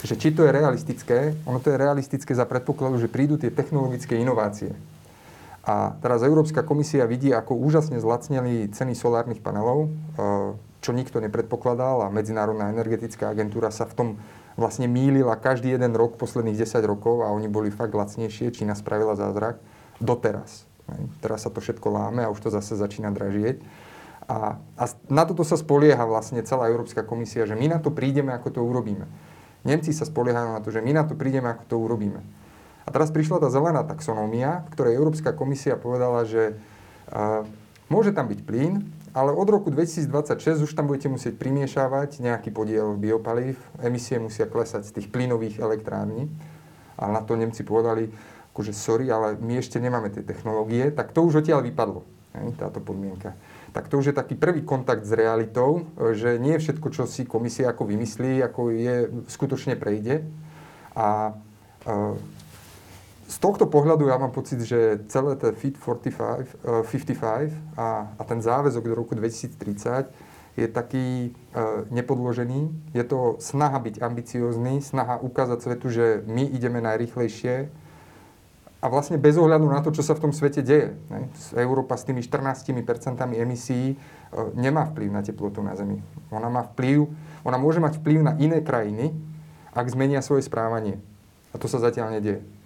[0.02, 4.18] že či to je realistické, ono to je realistické za predpokladu, že prídu tie technologické
[4.18, 4.74] inovácie.
[5.68, 9.88] A teraz Európska komisia vidí, ako úžasne zlacnili ceny solárnych panelov, e,
[10.80, 14.08] čo nikto nepredpokladal a Medzinárodná energetická agentúra sa v tom
[14.56, 18.48] vlastne mýlila každý jeden rok, posledných 10 rokov a oni boli fakt lacnejšie.
[18.48, 19.60] Čína spravila zázrak
[20.00, 20.64] doteraz.
[21.20, 23.60] Teraz sa to všetko láme a už to zase začína dražieť.
[24.24, 28.32] A, a na toto sa spolieha vlastne celá Európska komisia, že my na to prídeme,
[28.32, 29.04] ako to urobíme.
[29.68, 32.24] Nemci sa spoliehajú na to, že my na to prídeme, ako to urobíme.
[32.88, 36.56] A teraz prišla tá zelená taxonómia, v ktorej Európska komisia povedala, že
[37.12, 37.44] uh,
[37.92, 38.80] môže tam byť plyn,
[39.12, 44.88] ale od roku 2026 už tam budete musieť primiešavať nejaký podiel biopalív, emisie musia klesať
[44.88, 46.32] z tých plynových elektrární.
[46.96, 48.08] A na to Nemci povedali,
[48.56, 52.08] akože sorry, ale my ešte nemáme tie technológie, tak to už odtiaľ vypadlo,
[52.56, 53.36] táto podmienka.
[53.76, 55.84] Tak to už je taký prvý kontakt s realitou,
[56.16, 58.96] že nie všetko, čo si komisia ako vymyslí, ako je,
[59.28, 60.24] skutočne prejde.
[60.96, 61.36] A
[63.28, 68.40] z tohto pohľadu ja mám pocit, že celé to Fit 45, 55 a, a ten
[68.40, 70.08] záväzok do roku 2030
[70.56, 71.30] je taký e,
[71.92, 72.72] nepodložený.
[72.96, 77.68] Je to snaha byť ambiciózny, snaha ukázať svetu, že my ideme najrychlejšie
[78.80, 80.96] a vlastne bez ohľadu na to, čo sa v tom svete deje.
[81.12, 81.28] Ne?
[81.52, 82.64] Európa s tými 14%
[83.36, 83.96] emisí e,
[84.56, 86.00] nemá vplyv na teplotu na Zemi.
[86.32, 87.06] Ona má vplyv,
[87.44, 89.12] ona môže mať vplyv na iné krajiny,
[89.76, 90.96] ak zmenia svoje správanie.
[91.52, 92.57] A to sa zatiaľ nedieje.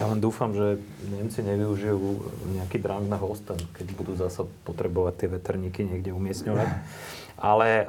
[0.00, 0.80] Ja len dúfam, že
[1.12, 2.00] Nemci nevyužijú
[2.56, 6.68] nejaký drang na Hosten, keď budú zase potrebovať tie veterníky niekde umiestňovať.
[7.36, 7.84] Ale e,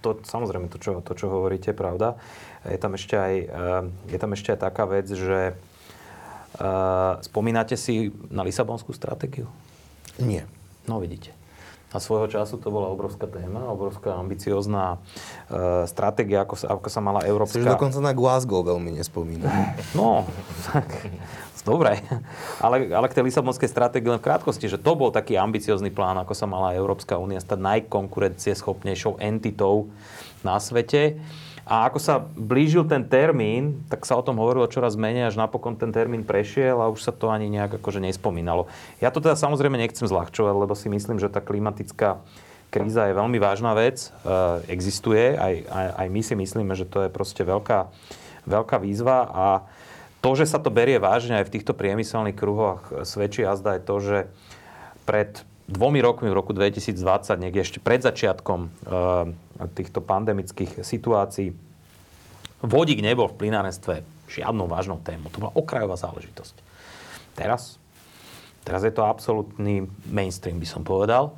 [0.00, 2.16] to, samozrejme, to čo, to, čo hovoríte, pravda.
[2.64, 3.68] Je tam ešte aj, e,
[4.08, 9.48] je tam ešte aj taká vec, že uh, spomínate si na Lisabonskú stratégiu?
[10.20, 10.44] Nie.
[10.84, 11.41] No vidíte.
[11.92, 14.96] A svojho času to bola obrovská téma, obrovská ambiciozná
[15.52, 17.60] e, stratégia, ako sa, ako sa mala európska...
[17.60, 19.52] Čiže dokonca na Glasgow veľmi nespomínam.
[19.92, 20.24] No,
[20.72, 20.88] tak,
[21.68, 22.00] dobre.
[22.64, 26.16] Ale, ale k tej Lisabonskej stratégii len v krátkosti, že to bol taký ambiciózny plán,
[26.16, 29.92] ako sa mala Európska únia stať najkonkurencieschopnejšou entitou
[30.40, 31.20] na svete.
[31.62, 35.78] A ako sa blížil ten termín, tak sa o tom hovorilo čoraz menej, až napokon
[35.78, 38.66] ten termín prešiel a už sa to ani nejak akože nespomínalo.
[38.98, 42.18] Ja to teda samozrejme nechcem zľahčovať, lebo si myslím, že tá klimatická
[42.72, 44.34] kríza je veľmi vážna vec, e,
[44.72, 47.92] existuje, aj, aj, aj my si myslíme, že to je proste veľká,
[48.48, 49.46] veľká výzva a
[50.24, 53.96] to, že sa to berie vážne aj v týchto priemyselných kruhoch, svedčí azda aj to,
[54.00, 54.18] že
[55.04, 56.98] pred dvomi rokmi, v roku 2020,
[57.38, 58.68] niekde ešte pred začiatkom e,
[59.76, 61.54] týchto pandemických situácií,
[62.62, 65.28] vodík nebol v plinárenstve žiadnou vážnou témou.
[65.34, 66.54] To bola okrajová záležitosť.
[67.36, 67.76] Teraz?
[68.62, 71.34] Teraz je to absolútny mainstream, by som povedal.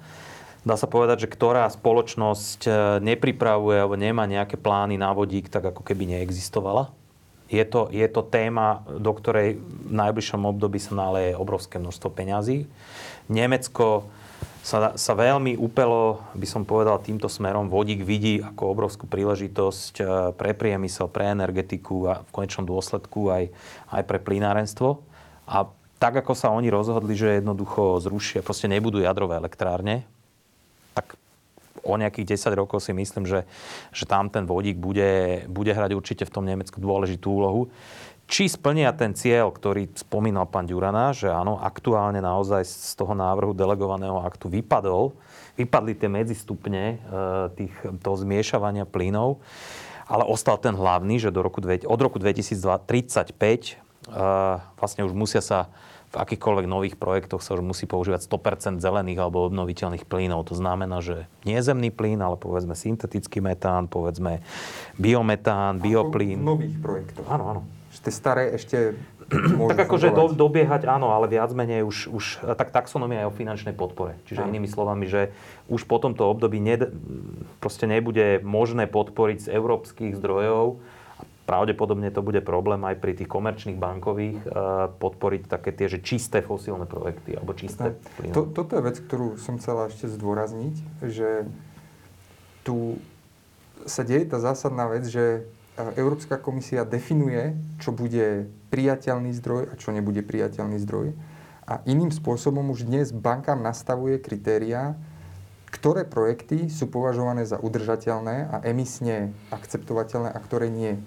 [0.65, 2.71] Dá sa povedať, že ktorá spoločnosť e,
[3.05, 6.89] nepripravuje alebo nemá nejaké plány na vodík, tak ako keby neexistovala.
[7.53, 12.65] Je to, je to téma, do ktorej v najbližšom období sa náleje obrovské množstvo peňazí.
[13.29, 14.09] Nemecko
[14.65, 17.69] sa, sa veľmi upelo, by som povedal, týmto smerom.
[17.69, 23.53] Vodík vidí ako obrovskú príležitosť eh, pre priemysel, pre energetiku a v konečnom dôsledku aj,
[23.93, 25.05] aj pre plynárenstvo.
[25.45, 25.69] A
[26.01, 30.09] tak, ako sa oni rozhodli, že jednoducho zrušia, proste nebudú jadrové elektrárne,
[30.97, 31.17] tak
[31.85, 33.45] o nejakých 10 rokov si myslím, že,
[33.93, 37.69] že tam ten vodík bude, bude hrať určite v tom Nemecku dôležitú úlohu
[38.25, 43.53] či splnia ten cieľ, ktorý spomínal pán Ďurana, že áno, aktuálne naozaj z toho návrhu
[43.53, 45.13] delegovaného aktu vypadol,
[45.61, 46.97] vypadli tie medzistupne e,
[47.53, 49.45] tých, toho zmiešavania plynov,
[50.09, 53.73] ale ostal ten hlavný, že do roku, od roku 2035 e,
[54.81, 55.69] vlastne už musia sa
[56.15, 60.47] v akýchkoľvek nových projektoch sa už musí používať 100% zelených alebo obnoviteľných plynov.
[60.47, 64.39] To znamená, že nie zemný plyn, ale povedzme syntetický metán, povedzme
[64.95, 66.39] biometán, bioplyn.
[66.39, 67.27] V nových projektoch.
[67.27, 67.63] Áno, áno
[68.05, 68.95] tie staré ešte
[69.73, 72.25] tak akože do, dobiehať, áno, ale viac menej už, už
[72.61, 74.21] tak taxonomia je o finančnej podpore.
[74.29, 74.53] Čiže áno.
[74.53, 75.33] inými slovami, že
[75.73, 76.77] už po tomto období ne,
[77.65, 80.85] proste nebude možné podporiť z európskych zdrojov
[81.45, 86.41] pravdepodobne to bude problém aj pri tých komerčných bankových uh, podporiť také tie, že čisté
[86.41, 88.33] fosílne projekty alebo čisté plyny.
[88.33, 91.45] To, toto je vec, ktorú som chcela ešte zdôrazniť, že
[92.65, 92.97] tu
[93.85, 99.91] sa deje tá zásadná vec, že Európska komisia definuje, čo bude priateľný zdroj a čo
[99.91, 101.19] nebude priateľný zdroj.
[101.67, 104.95] A iným spôsobom už dnes bankám nastavuje kritériá,
[105.75, 111.03] ktoré projekty sú považované za udržateľné a emisne akceptovateľné a ktoré nie.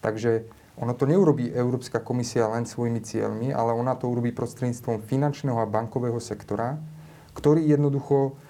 [0.00, 0.48] Takže
[0.80, 5.68] ono to neurobí Európska komisia len svojimi cieľmi, ale ona to urobí prostredníctvom finančného a
[5.68, 6.80] bankového sektora,
[7.36, 8.40] ktorý jednoducho,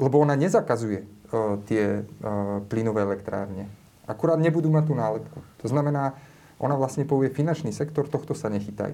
[0.00, 3.81] lebo ona nezakazuje uh, tie uh, plynové elektrárne
[4.12, 5.40] Akurát nebudú mať tú nálepku.
[5.64, 6.12] To znamená,
[6.60, 8.92] ona vlastne povie, finančný sektor, tohto sa nechytaj.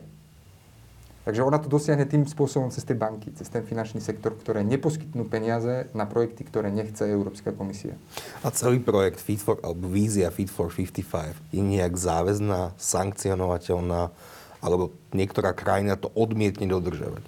[1.29, 5.29] Takže ona to dosiahne tým spôsobom cez tie banky, cez ten finančný sektor, ktoré neposkytnú
[5.29, 8.01] peniaze na projekty, ktoré nechce Európska komisia.
[8.41, 14.09] A celý projekt Fit for, alebo vízia Fit for 55 je nejak záväzná, sankcionovateľná,
[14.65, 17.21] alebo niektorá krajina to odmietne dodržovať.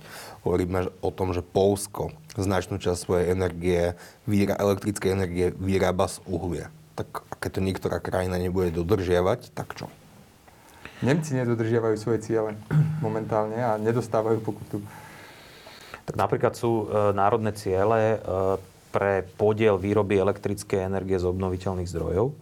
[0.49, 2.09] Hovoríme o tom, že Polsko
[2.41, 4.01] značnú časť svojej energie,
[4.33, 9.87] elektrickej energie vyrába z uhlia tak keď to niektorá krajina nebude dodržiavať, tak čo?
[11.01, 12.61] Nemci nedodržiavajú svoje ciele
[13.01, 14.85] momentálne a nedostávajú pokutu.
[16.05, 18.19] Tak napríklad sú e, národné ciele e,
[18.93, 22.37] pre podiel výroby elektrickej energie z obnoviteľných zdrojov.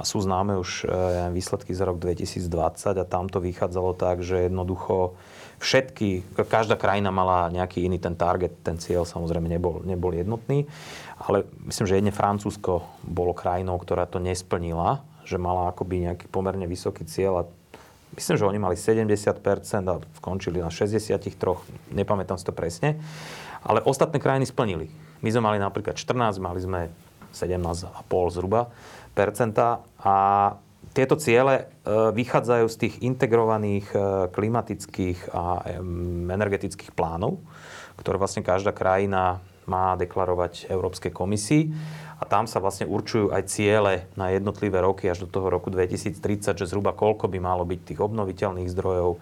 [0.00, 0.96] a sú známe už e,
[1.28, 2.48] výsledky za rok 2020
[2.96, 5.12] a tam to vychádzalo tak, že jednoducho
[5.60, 10.64] všetky, každá krajina mala nejaký iný ten target, ten cieľ samozrejme nebol, nebol jednotný,
[11.20, 16.64] ale myslím, že jedne Francúzsko bolo krajinou, ktorá to nesplnila, že mala akoby nejaký pomerne
[16.64, 17.48] vysoký cieľ a
[18.16, 19.36] myslím, že oni mali 70%
[19.84, 21.36] a skončili na 63,
[21.92, 22.96] nepamätám si to presne,
[23.60, 24.88] ale ostatné krajiny splnili.
[25.20, 26.80] My sme mali napríklad 14, mali sme
[27.36, 28.00] 17,5
[28.32, 28.72] zhruba
[29.12, 30.14] percenta a
[30.90, 31.64] tieto ciele e,
[32.10, 33.98] vychádzajú z tých integrovaných e,
[34.34, 35.62] klimatických a
[36.34, 37.38] energetických plánov,
[38.00, 39.38] ktoré vlastne každá krajina
[39.70, 41.70] má deklarovať Európskej komisii.
[42.20, 46.52] A tam sa vlastne určujú aj ciele na jednotlivé roky až do toho roku 2030,
[46.52, 49.16] že zhruba koľko by malo byť tých obnoviteľných zdrojov,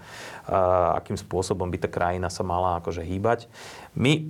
[0.98, 3.46] akým spôsobom by tá krajina sa mala akože hýbať.
[3.94, 4.26] My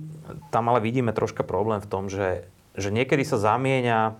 [0.53, 2.45] tam ale vidíme troška problém v tom, že,
[2.77, 4.13] že niekedy sa zamieňa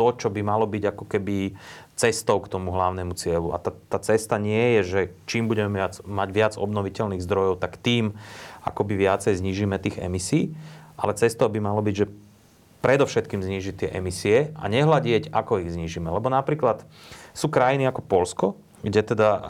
[0.00, 1.52] to, čo by malo byť ako keby
[2.00, 3.52] cestou k tomu hlavnému cieľu.
[3.52, 5.76] A tá, tá cesta nie je, že čím budeme
[6.08, 8.16] mať viac obnoviteľných zdrojov, tak tým
[8.64, 10.52] akoby viacej znížime tých emisí,
[11.00, 12.06] ale cestou by malo byť, že
[12.80, 16.08] predovšetkým znížiť tie emisie a nehľadieť, ako ich znížime.
[16.08, 16.84] Lebo napríklad
[17.36, 18.46] sú krajiny ako Polsko,
[18.80, 19.40] kde teda e,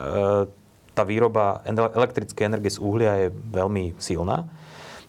[0.95, 4.51] tá výroba elektrickej energie z uhlia je veľmi silná,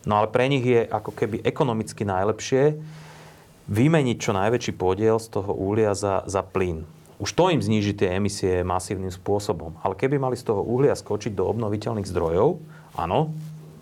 [0.06, 2.78] no ale pre nich je ako keby ekonomicky najlepšie
[3.72, 6.86] vymeniť čo najväčší podiel z toho uhlia za, za plyn.
[7.22, 9.78] Už to im zníži tie emisie masívnym spôsobom.
[9.86, 12.58] Ale keby mali z toho uhlia skočiť do obnoviteľných zdrojov,
[12.98, 13.30] áno,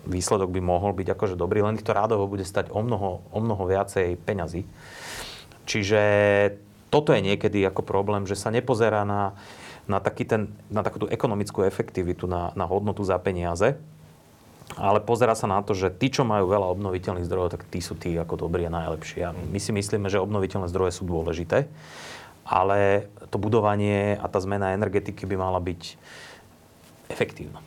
[0.06, 3.62] výsledok by mohol byť akože dobrý, len to rádovo bude stať o mnoho, o mnoho
[3.68, 4.64] viacej peňazí.
[5.68, 6.02] Čiže
[6.90, 9.38] toto je niekedy ako problém, že sa nepozerá na,
[9.86, 13.78] na, taký ten, na takú tú ekonomickú efektivitu, na, na hodnotu za peniaze,
[14.78, 17.98] ale pozera sa na to, že tí, čo majú veľa obnoviteľných zdrojov, tak tí sú
[17.98, 19.18] tí ako dobrí a najlepší.
[19.26, 21.66] A my si myslíme, že obnoviteľné zdroje sú dôležité,
[22.46, 25.98] ale to budovanie a tá zmena energetiky by mala byť
[27.10, 27.62] efektívna.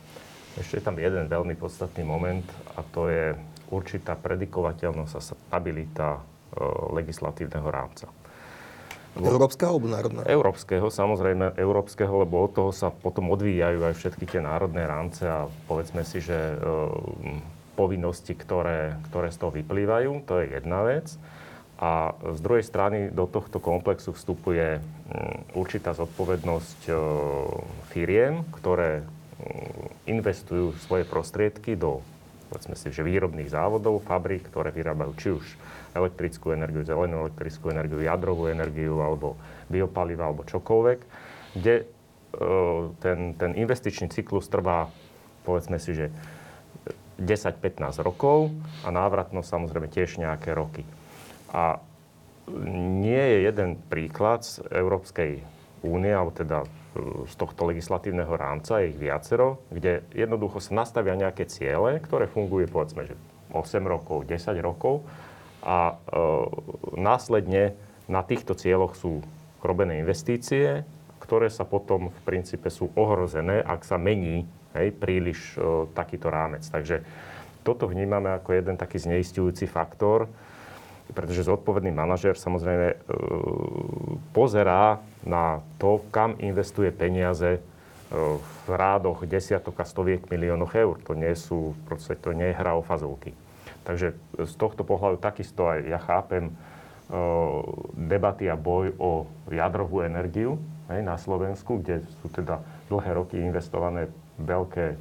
[0.54, 2.46] Ešte je tam jeden veľmi podstatný moment
[2.78, 3.34] a to je
[3.74, 6.20] určitá predikovateľnosť a stabilita e,
[6.94, 8.06] legislatívneho rámca.
[9.14, 10.26] Európskeho alebo národného?
[10.26, 15.46] Európskeho, samozrejme európskeho, lebo od toho sa potom odvíjajú aj všetky tie národné rámce a
[15.70, 16.56] povedzme si, že e,
[17.74, 21.14] povinnosti, ktoré, ktoré z toho vyplývajú, to je jedna vec.
[21.82, 24.78] A z druhej strany do tohto komplexu vstupuje
[25.58, 26.92] určitá zodpovednosť e,
[27.90, 29.02] firiem, ktoré
[30.06, 32.04] investujú svoje prostriedky do
[32.54, 35.44] povedzme si, že výrobných závodov, fabrík, ktoré vyrábajú či už
[35.98, 39.34] elektrickú energiu, zelenú elektrickú energiu, jadrovú energiu alebo
[39.66, 40.98] biopaliva alebo čokoľvek,
[41.58, 41.84] kde e,
[43.02, 44.86] ten, ten investičný cyklus trvá,
[45.42, 46.14] povedzme si, že
[47.18, 48.54] 10-15 rokov
[48.86, 50.86] a návratnosť samozrejme tiež nejaké roky.
[51.50, 51.82] A
[52.86, 55.42] nie je jeden príklad z Európskej
[55.82, 56.66] únie, alebo teda
[57.26, 62.70] z tohto legislatívneho rámca, je ich viacero, kde jednoducho sa nastavia nejaké ciele, ktoré fungujú
[62.70, 63.14] povedzme, že
[63.50, 65.02] 8 rokov, 10 rokov
[65.62, 66.14] a e,
[66.98, 67.74] následne
[68.06, 69.24] na týchto cieľoch sú
[69.64, 70.84] robené investície,
[71.22, 74.44] ktoré sa potom v princípe sú ohrozené, ak sa mení
[74.76, 76.62] hej, príliš e, takýto rámec.
[76.68, 77.00] Takže
[77.64, 80.28] toto vnímame ako jeden taký zneistujúci faktor,
[81.12, 82.96] pretože zodpovedný manažer samozrejme e,
[84.32, 87.60] pozerá na to, kam investuje peniaze e,
[88.64, 90.96] v rádoch desiatok a stoviek miliónov eur.
[91.04, 93.36] To nie sú, proste to nie je hra o fazulky.
[93.84, 96.56] Takže z tohto pohľadu takisto aj ja chápem
[97.92, 100.56] debaty a boj o jadrovú energiu
[100.88, 104.08] hej, na Slovensku, kde sú teda dlhé roky investované
[104.40, 104.96] veľké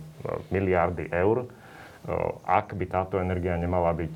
[0.52, 1.48] miliardy eur.
[2.44, 4.16] Ak by táto energia nemala byť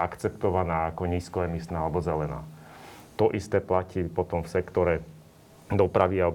[0.00, 2.42] akceptovaná ako nízkoemisná alebo zelená.
[3.20, 4.94] To isté platí potom v sektore
[5.70, 6.32] dopravy a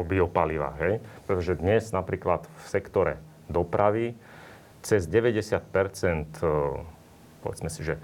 [0.00, 0.72] biopaliva.
[0.80, 1.02] Hej?
[1.26, 3.14] Pretože dnes napríklad v sektore
[3.50, 4.14] dopravy
[4.80, 5.60] cez 90
[7.44, 8.00] povedzme si, že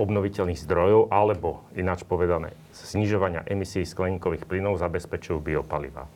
[0.00, 6.08] obnoviteľných zdrojov, alebo ináč povedané, znižovania emisí skleníkových plynov zabezpečujú biopaliva.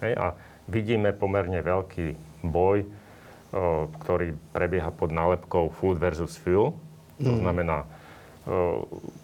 [0.00, 0.26] Hej, a
[0.64, 2.16] vidíme pomerne veľký
[2.48, 2.86] boj, o,
[4.00, 6.72] ktorý prebieha pod nálepkou food versus fuel.
[7.22, 7.40] To mm.
[7.40, 7.86] znamená, o,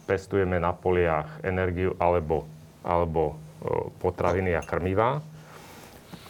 [0.08, 2.48] pestujeme na poliach energiu alebo,
[2.84, 5.20] alebo o, potraviny a krmivá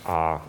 [0.03, 0.41] a e,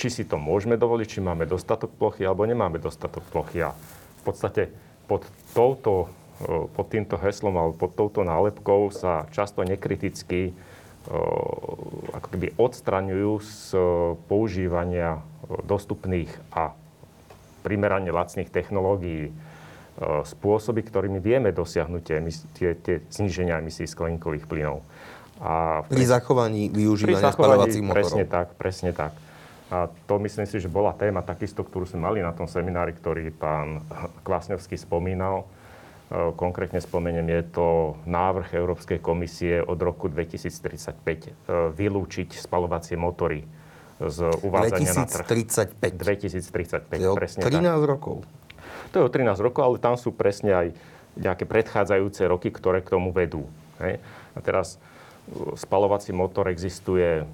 [0.00, 3.60] či si to môžeme dovoliť, či máme dostatok plochy alebo nemáme dostatok plochy.
[3.60, 4.72] A v podstate
[5.04, 6.08] pod, touto,
[6.40, 10.52] e, pod týmto heslom alebo pod touto nálepkou sa často nekriticky e,
[12.16, 13.60] ako keby odstraňujú z
[14.24, 15.20] používania
[15.68, 16.72] dostupných a
[17.60, 19.30] primerane lacných technológií
[20.00, 22.18] spôsoby, ktorými vieme dosiahnuť tie,
[22.52, 24.84] tie, tie zníženia emisí skleníkových plynov.
[25.40, 28.04] A pri zachovaní využívania spalovacích motorov.
[28.08, 29.12] Presne tak, presne tak.
[29.66, 33.34] A to myslím si, že bola téma takisto, ktorú sme mali na tom seminári, ktorý
[33.34, 33.82] pán
[34.22, 35.42] Kvasňovský spomínal.
[36.06, 37.66] E, konkrétne spomeniem, je to
[38.06, 41.30] návrh Európskej komisie od roku 2035 e,
[41.74, 43.42] vylúčiť spalovacie motory
[43.98, 45.02] z uvádzania 2035.
[45.02, 45.26] na trh.
[45.74, 46.94] 2035.
[46.94, 47.82] 2035, je presne 13 tak.
[47.82, 48.16] rokov.
[48.92, 50.66] To je o 13 rokov, ale tam sú presne aj
[51.16, 53.48] nejaké predchádzajúce roky, ktoré k tomu vedú.
[53.80, 53.98] Hej?
[54.36, 57.24] A teraz e, spalovací motor existuje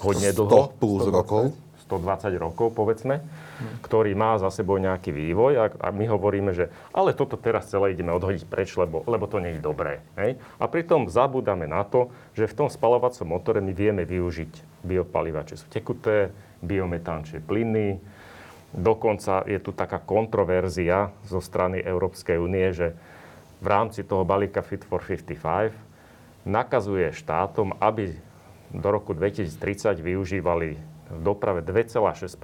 [0.00, 0.72] hodne dlho.
[0.78, 1.18] 100 plus 120.
[1.18, 1.44] rokov.
[1.90, 3.82] 120 rokov, povedzme, hmm.
[3.82, 7.98] ktorý má za sebou nejaký vývoj a, a my hovoríme, že ale toto teraz celé
[7.98, 9.98] ideme odhodiť preč, lebo, lebo to nie je dobré.
[10.14, 10.38] Hej?
[10.62, 15.58] A pritom zabúdame na to, že v tom spalovacom motore my vieme využiť biopaliva, čo
[15.58, 16.30] sú tekuté,
[16.62, 17.98] biometán, čo je plynný.
[18.70, 22.94] Dokonca je tu taká kontroverzia zo strany Európskej únie, že
[23.58, 25.74] v rámci toho balíka Fit for 55
[26.46, 28.14] nakazuje štátom, aby
[28.70, 30.78] do roku 2030 využívali
[31.10, 32.38] v doprave 2,6%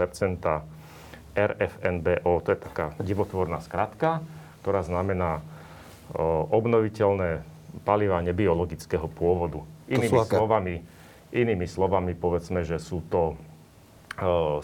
[1.36, 2.32] RFNBO.
[2.42, 4.20] To je taká divotvorná skratka,
[4.66, 5.46] ktorá znamená
[6.50, 7.46] obnoviteľné
[7.86, 9.62] paliva nebiologického pôvodu.
[9.86, 10.74] Inými slovami,
[11.30, 13.38] inými slovami povedzme, že sú to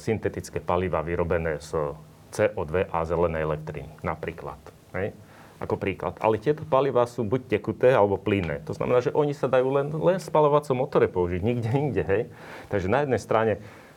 [0.01, 1.95] syntetické paliva vyrobené z
[2.33, 4.59] CO2 a zelenej elektriny napríklad.
[4.97, 5.13] Hej?
[5.63, 6.19] ako príklad.
[6.19, 8.67] Ale tieto palivá sú buď tekuté alebo plynné.
[8.67, 12.03] To znamená, že oni sa dajú len, len v spalovacom motore použiť, nikde inde.
[12.03, 12.23] Hej?
[12.67, 13.53] Takže na jednej strane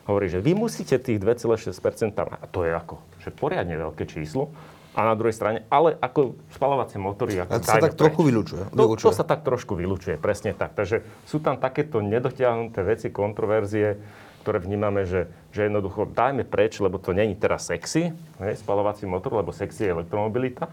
[0.06, 4.54] hovorí, že vy musíte tých 2,6%, a to je ako, že poriadne veľké číslo,
[4.96, 7.36] a na druhej strane, ale ako spalovacie motory...
[7.44, 8.00] Ako to sa tak preč.
[8.00, 8.62] trochu vylučuje.
[8.72, 10.72] To, to sa tak trošku vylučuje, presne tak.
[10.72, 14.00] Takže sú tam takéto nedotiahnuté veci, kontroverzie,
[14.46, 19.42] ktoré vnímame, že, že jednoducho dajme preč, lebo to není teraz sexy, hej, spalovací motor,
[19.42, 20.70] lebo sexy je elektromobilita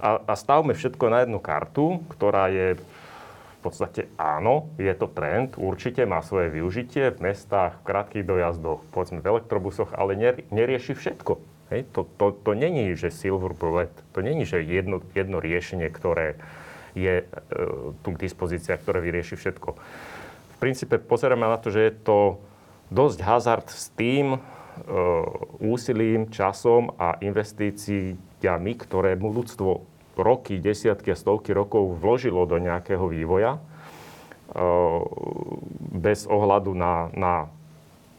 [0.00, 5.60] a, a stavme všetko na jednu kartu, ktorá je v podstate áno, je to trend,
[5.60, 10.14] určite má svoje využitie v mestách, v krátkých dojazdoch, povedzme v elektrobusoch, ale
[10.48, 11.32] nerieši všetko.
[11.74, 11.90] Hej?
[11.92, 16.38] To, to, to není, že silver bullet, to není, že jedno, jedno riešenie, ktoré
[16.94, 17.26] je e,
[18.06, 19.68] tu k dispozícii, ktoré vyrieši všetko.
[20.54, 22.38] V princípe pozeráme na to, že je to
[22.90, 24.38] dosť hazard s tým,
[24.76, 24.92] E,
[25.64, 29.80] úsilím, časom a investíciami, ktoré mu ľudstvo
[30.20, 33.60] roky, desiatky a stovky rokov vložilo do nejakého vývoja, e,
[35.96, 37.34] bez ohľadu na, na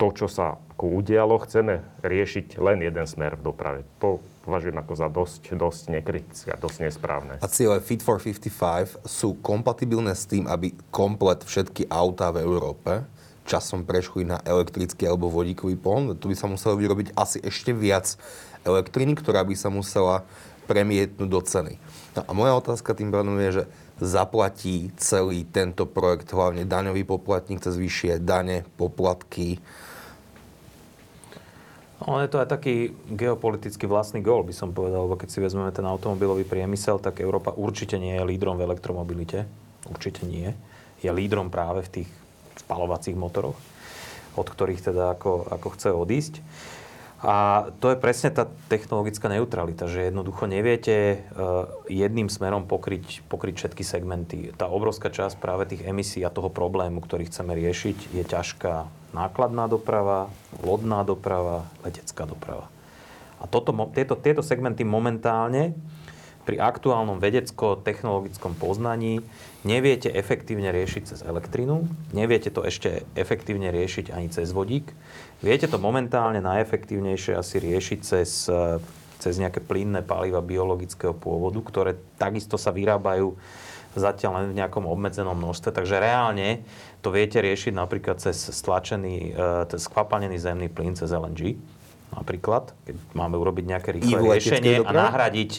[0.01, 3.80] to, čo sa ako udialo, chceme riešiť len jeden smer v doprave.
[4.01, 7.34] To považujem ako za dosť, dosť nekritické a dosť nesprávne.
[7.38, 13.05] A ciele Fit for 55 sú kompatibilné s tým, aby komplet všetky autá v Európe
[13.47, 16.11] časom prešli na elektrický alebo vodíkový pohon.
[16.19, 18.19] Tu by sa muselo vyrobiť asi ešte viac
[18.67, 20.27] elektriny, ktorá by sa musela
[20.67, 21.79] premietnúť do ceny.
[22.19, 23.69] No a moja otázka tým pádom je, že
[24.03, 29.63] zaplatí celý tento projekt hlavne daňový poplatník cez vyššie dane, poplatky.
[31.97, 35.73] No, je to aj taký geopolitický vlastný gól, by som povedal, lebo keď si vezmeme
[35.73, 39.49] ten automobilový priemysel, tak Európa určite nie je lídrom v elektromobilite.
[39.89, 40.53] Určite nie.
[41.01, 42.09] Je lídrom práve v tých
[42.61, 43.57] spalovacích motoroch,
[44.37, 46.35] od ktorých teda ako, ako chce odísť.
[47.17, 53.55] A to je presne tá technologická neutralita, že jednoducho neviete uh, jedným smerom pokryť, pokryť
[53.57, 54.53] všetky segmenty.
[54.53, 58.73] Tá obrovská časť práve tých emisí a toho problému, ktorý chceme riešiť, je ťažká
[59.17, 60.29] nákladná doprava,
[60.61, 62.69] lodná doprava, letecká doprava.
[63.41, 65.73] A toto, tieto, tieto segmenty momentálne
[66.47, 69.19] pri aktuálnom vedecko-technologickom poznaní
[69.67, 71.83] neviete efektívne riešiť cez elektrínu,
[72.15, 74.95] neviete to ešte efektívne riešiť ani cez vodík.
[75.43, 78.47] Viete to momentálne najefektívnejšie asi riešiť cez,
[79.19, 83.35] cez nejaké plynné paliva biologického pôvodu, ktoré takisto sa vyrábajú
[83.99, 85.75] zatiaľ len v nejakom obmedzenom množstve.
[85.75, 86.63] Takže reálne
[87.03, 91.59] to viete riešiť napríklad cez stlačený, e, cez skvapalnený zemný plyn cez LNG
[92.15, 95.51] napríklad, keď máme urobiť nejaké rýchle riešenie a nahradiť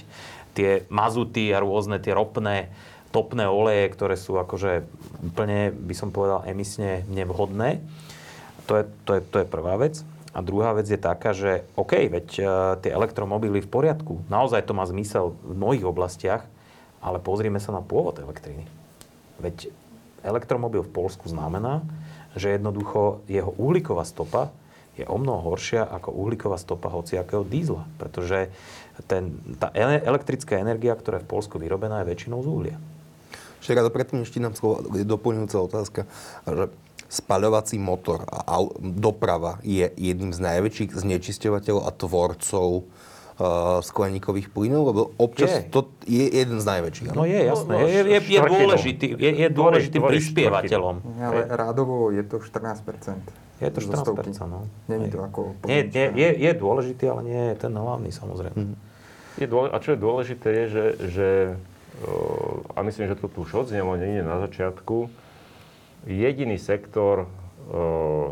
[0.58, 2.74] tie mazuty a rôzne tie ropné
[3.08, 4.84] topné oleje, ktoré sú akože
[5.24, 7.80] úplne, by som povedal, emisne nevhodné.
[8.68, 10.04] To je, to je, to je prvá vec.
[10.36, 12.44] A druhá vec je taká, že OK, veď uh,
[12.84, 16.44] tie elektromobily v poriadku, naozaj to má zmysel v mnohých oblastiach,
[17.00, 18.68] ale pozrime sa na pôvod elektriny.
[19.40, 19.72] Veď
[20.20, 21.80] elektromobil v Polsku znamená,
[22.36, 24.52] že jednoducho jeho uhlíková stopa
[24.98, 27.86] je o mnoho horšia ako uhlíková stopa hociakého dízla.
[28.02, 28.50] Pretože
[29.06, 32.78] ten, tá elektrická energia, ktorá je v Polsku vyrobená, je väčšinou z uhlia.
[33.62, 34.54] Však to predtým ešte nám
[34.94, 36.00] je doplňujúca otázka,
[36.46, 36.72] že
[37.08, 44.92] spaľovací motor a doprava je jedným z najväčších znečisťovateľov a tvorcov uh, skleníkových plynov?
[44.92, 45.72] Lebo občas Je.
[45.72, 47.16] to je jeden z najväčších.
[47.16, 47.74] No je, jasné.
[47.74, 50.96] No, no, je, je, je, dôležitý, je, je dôležitým Tvorí- tvorí prispievateľom.
[51.18, 54.30] Ale rádovo je to 14% Je to zo stovky.
[54.36, 54.68] 14%, no.
[54.86, 55.56] Není to ako...
[55.64, 58.87] Nie, nie, je, je dôležitý, ale nie je ten hlavný samozrejme.
[59.38, 60.84] Je dôle, a čo je dôležité je, že,
[61.14, 61.28] že
[62.74, 65.10] a myslím, že to tu už odznelo nie na začiatku,
[66.06, 67.30] jediný sektor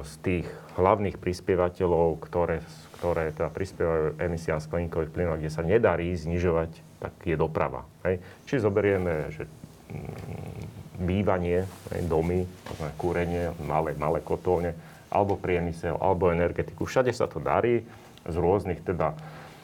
[0.03, 0.47] z tých
[0.81, 2.65] hlavných prispievateľov, ktoré,
[3.01, 7.85] ktoré teda prispievajú emisiám skleníkových plynov, kde sa nedarí znižovať, tak je doprava.
[8.05, 8.21] Hej.
[8.49, 12.49] Či zoberieme, že mm, bývanie, hej, domy,
[12.97, 14.73] kúrenie, malé, malé kotolne,
[15.13, 16.89] alebo priemysel, alebo energetiku.
[16.89, 17.85] Všade sa to darí
[18.25, 19.13] z rôznych teda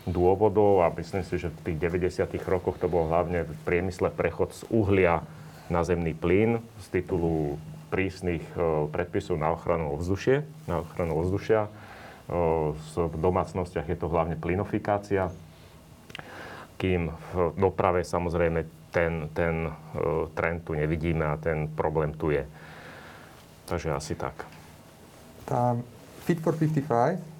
[0.07, 2.26] dôvodov a myslím si, že v tých 90.
[2.46, 5.22] rokoch to bol hlavne v priemysle prechod z uhlia
[5.70, 7.57] na zemný plyn z titulu
[7.92, 11.68] prísnych e, predpisov na ochranu ovzdušie, na ochranu ovzdušia.
[11.68, 11.70] E,
[12.98, 15.30] v domácnostiach je to hlavne plynofikácia,
[16.80, 19.72] kým v doprave samozrejme ten, ten e,
[20.34, 22.42] trend tu nevidíme a ten problém tu je.
[23.70, 24.34] Takže asi tak.
[25.46, 25.78] Tá
[26.22, 27.32] Fit for 55 uh,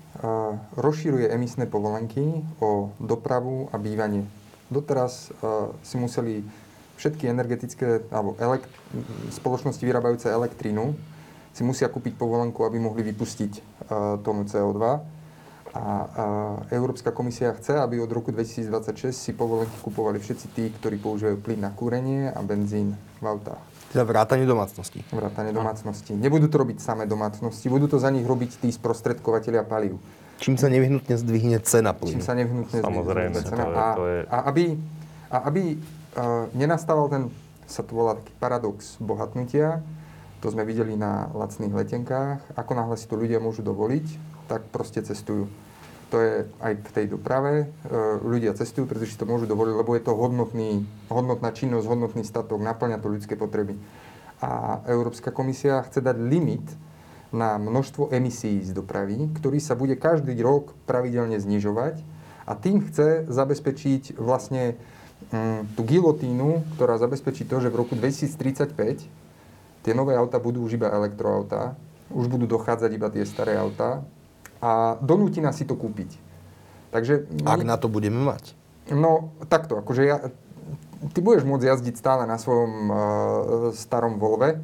[0.77, 4.29] rozšíruje emisné povolenky o dopravu a bývanie.
[4.69, 6.45] Doteraz uh, si museli
[6.97, 8.73] všetky energetické alebo elekt-
[9.33, 10.95] spoločnosti vyrábajúce elektrínu
[11.53, 13.63] si musia kúpiť povolenku, aby mohli vypustiť uh,
[14.25, 14.81] tonu CO2.
[15.73, 16.09] A uh,
[16.69, 21.65] Európska komisia chce, aby od roku 2026 si povolenky kupovali všetci tí, ktorí používajú plyn
[21.65, 25.05] na kúrenie a benzín v autách Teda vrátanie domácností.
[25.09, 26.17] vrátane domácnosti.
[26.17, 30.01] Nebudú to robiť samé domácnosti, budú to za nich robiť tí sprostredkovateľia palív.
[30.39, 32.21] Čím sa nevyhnutne zdvihne cena Čím plynu.
[32.21, 33.63] sa nevyhnutne Samozrejme, to cena.
[33.63, 34.65] je- A, to je- a aby,
[35.29, 35.79] a aby uh,
[36.51, 37.23] nenastával ten,
[37.65, 39.85] sa to volá taký paradox bohatnutia,
[40.41, 44.07] to sme videli na lacných letenkách, ako náhle si to ľudia môžu dovoliť,
[44.49, 45.47] tak proste cestujú.
[46.13, 47.73] To je aj v tej doprave.
[47.89, 52.21] Uh, ľudia cestujú, pretože si to môžu dovoliť, lebo je to hodnotný, hodnotná činnosť, hodnotný
[52.21, 53.81] statok, naplňa to ľudské potreby.
[54.45, 56.69] A Európska komisia chce dať limit
[57.33, 62.05] na množstvo emisí z dopravy, ktorý sa bude každý rok pravidelne znižovať
[62.45, 64.77] a tým chce zabezpečiť vlastne
[65.33, 68.77] mm, tú gilotínu, ktorá zabezpečí to, že v roku 2035
[69.81, 71.73] tie nové auta budú už iba elektroautá,
[72.13, 74.05] už budú dochádzať iba tie staré autá
[74.63, 76.15] a donúti nás si to kúpiť.
[76.95, 78.55] Takže Ak na to budeme mať.
[78.95, 80.17] No, takto, akože ja,
[81.11, 82.97] ty budeš môcť jazdiť stále na svojom uh,
[83.75, 84.63] starom Volve.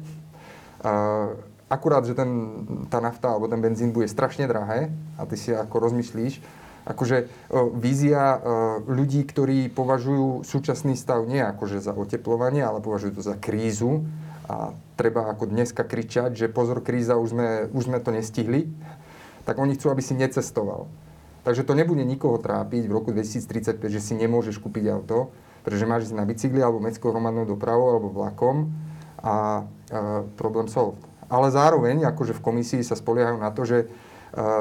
[0.79, 1.35] Uh,
[1.67, 4.87] akurát, že ten, tá nafta alebo ten benzín bude strašne drahé
[5.19, 6.39] a ty si ako rozmyslíš,
[6.87, 8.39] akože uh, vízia
[8.87, 14.07] ľudí, ktorí považujú súčasný stav nie akože za oteplovanie, ale považujú to za krízu
[14.49, 18.65] a treba ako dneska kričať, že pozor, kríza, už sme, už sme to nestihli,
[19.43, 20.89] tak oni chcú, aby si necestoval.
[21.43, 25.31] Takže to nebude nikoho trápiť v roku 2035, že si nemôžeš kúpiť auto,
[25.63, 28.69] pretože máš ísť na bicykli alebo mestskou hromadnou dopravou alebo vlakom
[29.23, 30.99] a e, problém solved.
[31.29, 33.87] Ale zároveň, akože v komisii sa spoliehajú na to, že e,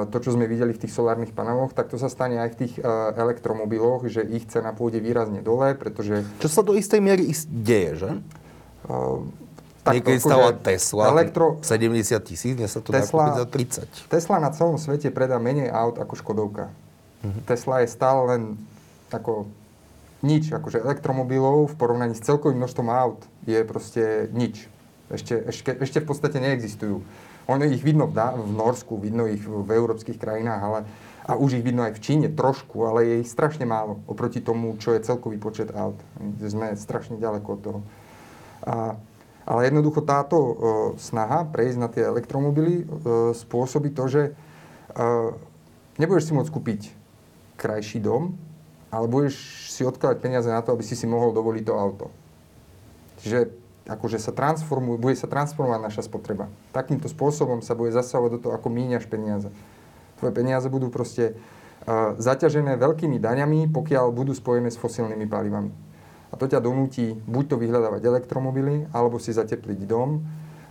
[0.07, 2.75] to, čo sme videli v tých solárnych paneloch, tak to sa stane aj v tých
[2.79, 2.83] e,
[3.17, 8.11] elektromobiloch, že ich cena pôjde výrazne dole, pretože Čo sa do istej miery deje, že?
[9.89, 13.47] Takto, Niekedy akože stala Tesla Elektro, 70 tisíc, dnes sa to dá Tesla- kúpiť za
[14.05, 14.13] 30.
[14.13, 16.69] Tesla na celom svete predá menej aut ako Škodovka.
[17.49, 18.43] Tesla je stále len
[19.09, 19.49] ako
[20.23, 24.67] nič, akože elektromobilov v porovnaní s celkovým množstvom aut je proste nič.
[25.09, 27.01] Ešte, ešte, ešte v podstate neexistujú.
[27.49, 30.79] Ono ich vidno v, Dá- v Norsku, vidno ich v, v európskych krajinách, ale
[31.29, 34.81] a už ich vidno aj v Číne trošku, ale je ich strašne málo oproti tomu,
[34.81, 36.01] čo je celkový počet aut.
[36.41, 37.81] Sme strašne ďaleko od toho.
[38.65, 38.97] A,
[39.49, 40.53] ale jednoducho táto e,
[41.01, 44.33] snaha prejsť na tie elektromobily e, spôsobí to, že e,
[45.97, 46.81] nebudeš si môcť kúpiť
[47.57, 48.37] krajší dom,
[48.93, 49.41] ale budeš
[49.73, 52.07] si odkladať peniaze na to, aby si si mohol dovoliť to auto.
[53.25, 53.49] Čiže
[53.89, 56.53] akože sa transformuje, bude sa transformovať naša spotreba.
[56.77, 59.49] Takýmto spôsobom sa bude zasahovať do toho, ako míňaš peniaze.
[60.21, 65.73] Tvoje peniaze budú proste uh, zaťažené veľkými daňami, pokiaľ budú spojené s fosílnymi palivami.
[66.29, 70.23] A to ťa donúti buď to vyhľadávať elektromobily, alebo si zatepliť dom,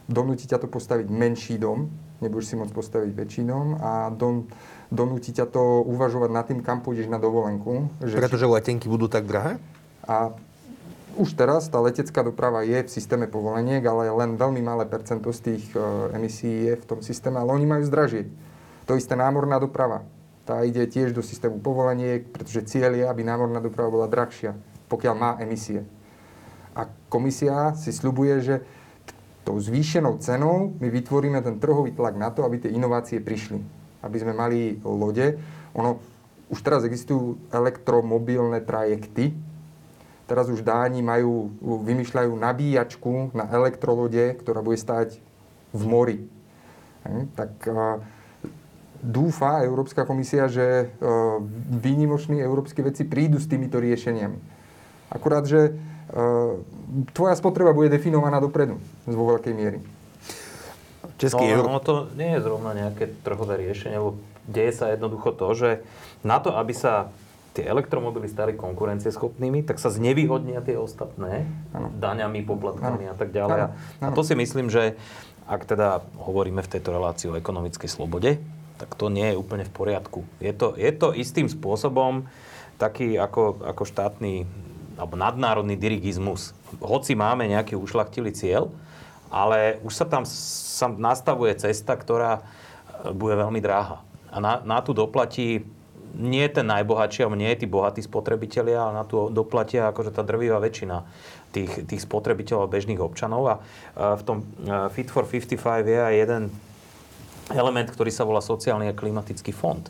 [0.05, 1.89] donúti ťa to postaviť menší dom,
[2.21, 4.47] nebudeš si môcť postaviť väčší dom a don,
[4.93, 7.89] donúti ťa to uvažovať nad tým, kam pôjdeš na dovolenku.
[8.01, 9.59] Že Pretože letenky budú tak drahé?
[10.07, 10.31] a
[11.19, 15.39] už teraz tá letecká doprava je v systéme povoleniek, ale len veľmi malé percento z
[15.51, 15.81] tých e,
[16.15, 18.27] emisí je v tom systéme, ale oni majú zdražieť.
[18.87, 20.07] To isté námorná doprava.
[20.47, 24.55] Tá ide tiež do systému povoleniek, pretože cieľ je, aby námorná doprava bola drahšia,
[24.87, 25.83] pokiaľ má emisie.
[26.77, 28.55] A komisia si sľubuje, že
[29.47, 33.63] tou zvýšenou cenou my vytvoríme ten trhový tlak na to, aby tie inovácie prišli.
[34.03, 35.39] Aby sme mali lode.
[35.73, 36.03] Ono,
[36.51, 39.31] už teraz existujú elektromobilné trajekty.
[40.27, 45.23] Teraz už Dáni majú, vymýšľajú nabíjačku na elektrolode, ktorá bude stať
[45.71, 46.19] v mori.
[47.39, 47.63] Tak
[48.99, 50.91] dúfa Európska komisia, že
[51.71, 54.56] výnimoční európsky veci prídu s týmito riešeniami.
[55.07, 55.75] Akurát, že
[57.11, 59.79] tvoja spotreba bude definovaná dopredu vo veľkej miery.
[61.17, 65.47] Český no, no to nie je zrovna nejaké trhové riešenie, lebo deje sa jednoducho to,
[65.57, 65.69] že
[66.21, 67.09] na to, aby sa
[67.57, 71.89] tie elektromobily stali konkurencieschopnými, tak sa znevýhodnia tie ostatné ano.
[71.89, 73.13] daňami, poplatkami ano.
[73.13, 73.59] a tak ďalej.
[73.65, 73.69] Ano.
[73.73, 74.05] Ano.
[74.05, 74.93] A to si myslím, že
[75.49, 78.37] ak teda hovoríme v tejto relácii o ekonomickej slobode,
[78.77, 80.21] tak to nie je úplne v poriadku.
[80.37, 82.29] Je to, je to istým spôsobom
[82.77, 84.45] taký ako, ako štátny
[84.97, 86.57] alebo nadnárodný dirigizmus.
[86.81, 88.73] Hoci máme nejaký ušlachtilý cieľ,
[89.29, 92.41] ale už sa tam sa nastavuje cesta, ktorá
[93.13, 94.01] bude veľmi dráha.
[94.33, 95.63] A na, na tú doplatí
[96.17, 100.57] nie ten najbohatší, alebo nie tí bohatí spotrebitelia, ale na tú doplatia akože tá drvivá
[100.57, 101.05] väčšina
[101.53, 103.43] tých, tých spotrebiteľov bežných občanov.
[103.45, 103.55] A
[104.17, 104.37] v tom
[104.97, 106.43] Fit for 55 je aj jeden
[107.53, 109.83] element, ktorý sa volá sociálny a klimatický fond,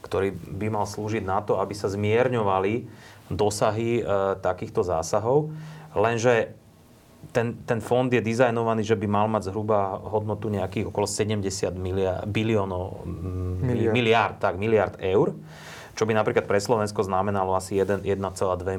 [0.00, 2.88] ktorý by mal slúžiť na to, aby sa zmierňovali
[3.34, 4.04] dosahy e,
[4.40, 5.52] takýchto zásahov.
[5.92, 6.56] Lenže
[7.30, 11.46] ten, ten fond je dizajnovaný, že by mal mať zhruba hodnotu nejakých okolo 70
[11.78, 13.94] miliard, biliónov, mm, miliard.
[13.94, 15.36] miliard, tak, miliard eur,
[15.92, 18.02] čo by napríklad pre Slovensko znamenalo asi 1,2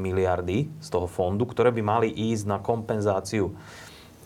[0.01, 3.53] miliardy z toho fondu, ktoré by mali ísť na kompenzáciu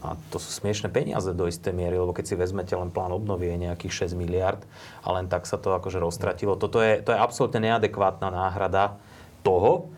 [0.05, 3.49] a to sú smiešne peniaze do istej miery, lebo keď si vezmete len plán obnovy
[3.49, 4.61] je nejakých 6 miliard
[5.01, 6.53] a len tak sa to akože roztratilo.
[6.53, 9.01] Toto je, to je absolútne neadekvátna náhrada
[9.41, 9.89] toho,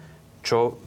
[0.45, 0.79] čo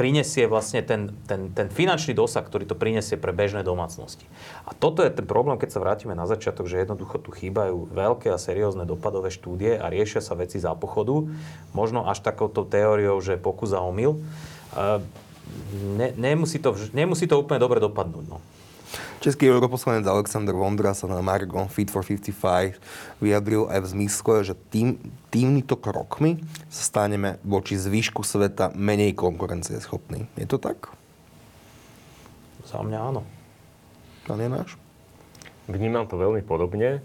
[0.00, 4.24] prinesie vlastne ten, ten, ten finančný dosah, ktorý to prinesie pre bežné domácnosti.
[4.64, 8.32] A toto je ten problém, keď sa vrátime na začiatok, že jednoducho tu chýbajú veľké
[8.32, 11.28] a seriózne dopadové štúdie a riešia sa veci za pochodu,
[11.76, 14.16] možno až takouto teóriou, že pokus a omyl.
[16.00, 18.24] Ne, nemusí, to, nemusí to úplne dobre dopadnúť.
[18.24, 18.40] No.
[19.20, 22.80] Český europoslanec Aleksandr Vondra sa na Margo Fit for 55
[23.20, 24.96] vyjadril aj v zmysle, že tým,
[25.28, 26.40] týmito krokmi
[26.72, 30.24] sa staneme voči zvyšku sveta menej konkurencieschopní.
[30.40, 30.88] Je to tak?
[32.64, 33.20] Za mňa áno.
[34.24, 34.80] Pán Janáš?
[35.68, 37.04] Vnímam to veľmi podobne.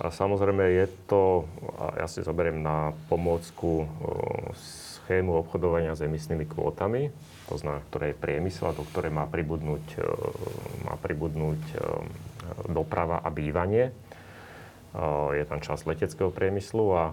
[0.00, 1.44] A samozrejme je to,
[1.76, 3.84] a ja si zoberiem na pomôcku
[4.56, 7.12] schému obchodovania s emisnými kvótami,
[7.46, 10.02] to znamená, ktoré je priemysel a do ktoré má pribudnúť, e,
[10.82, 11.76] má pribudnúť e,
[12.70, 13.90] doprava a bývanie.
[13.90, 13.92] E,
[15.38, 17.04] je tam časť leteckého priemyslu a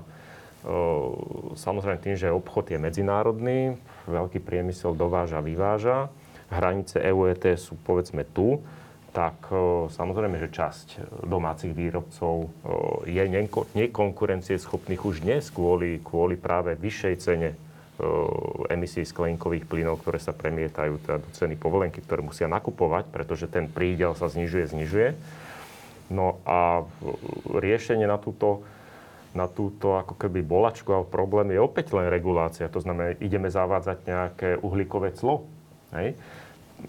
[1.59, 3.75] samozrejme tým, že obchod je medzinárodný,
[4.07, 6.07] veľký priemysel dováža, vyváža,
[6.47, 8.63] hranice EU ET sú povedzme tu,
[9.11, 9.51] tak
[9.91, 12.47] samozrejme, že časť domácich výrobcov
[13.03, 13.23] je
[13.75, 17.59] nekonkurencieschopných už dnes kvôli, kvôli práve vyššej cene
[18.73, 23.69] emisí skleníkových plynov, ktoré sa premietajú teda do ceny povolenky, ktoré musia nakupovať, pretože ten
[23.69, 25.09] prídel sa znižuje, znižuje.
[26.09, 26.83] No a
[27.53, 28.65] riešenie na túto,
[29.37, 32.65] na túto ako keby bolačku a problém je opäť len regulácia.
[32.69, 35.45] To znamená, ideme zavádzať nejaké uhlíkové clo.
[35.93, 36.17] Hej?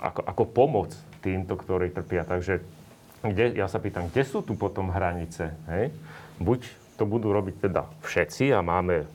[0.00, 0.90] Ako, ako pomoc
[1.20, 2.24] týmto, ktorí trpia.
[2.24, 2.64] Takže
[3.24, 5.52] kde, ja sa pýtam, kde sú tu potom hranice?
[5.68, 5.92] Hej?
[6.40, 9.06] Buď to budú robiť teda všetci a máme e,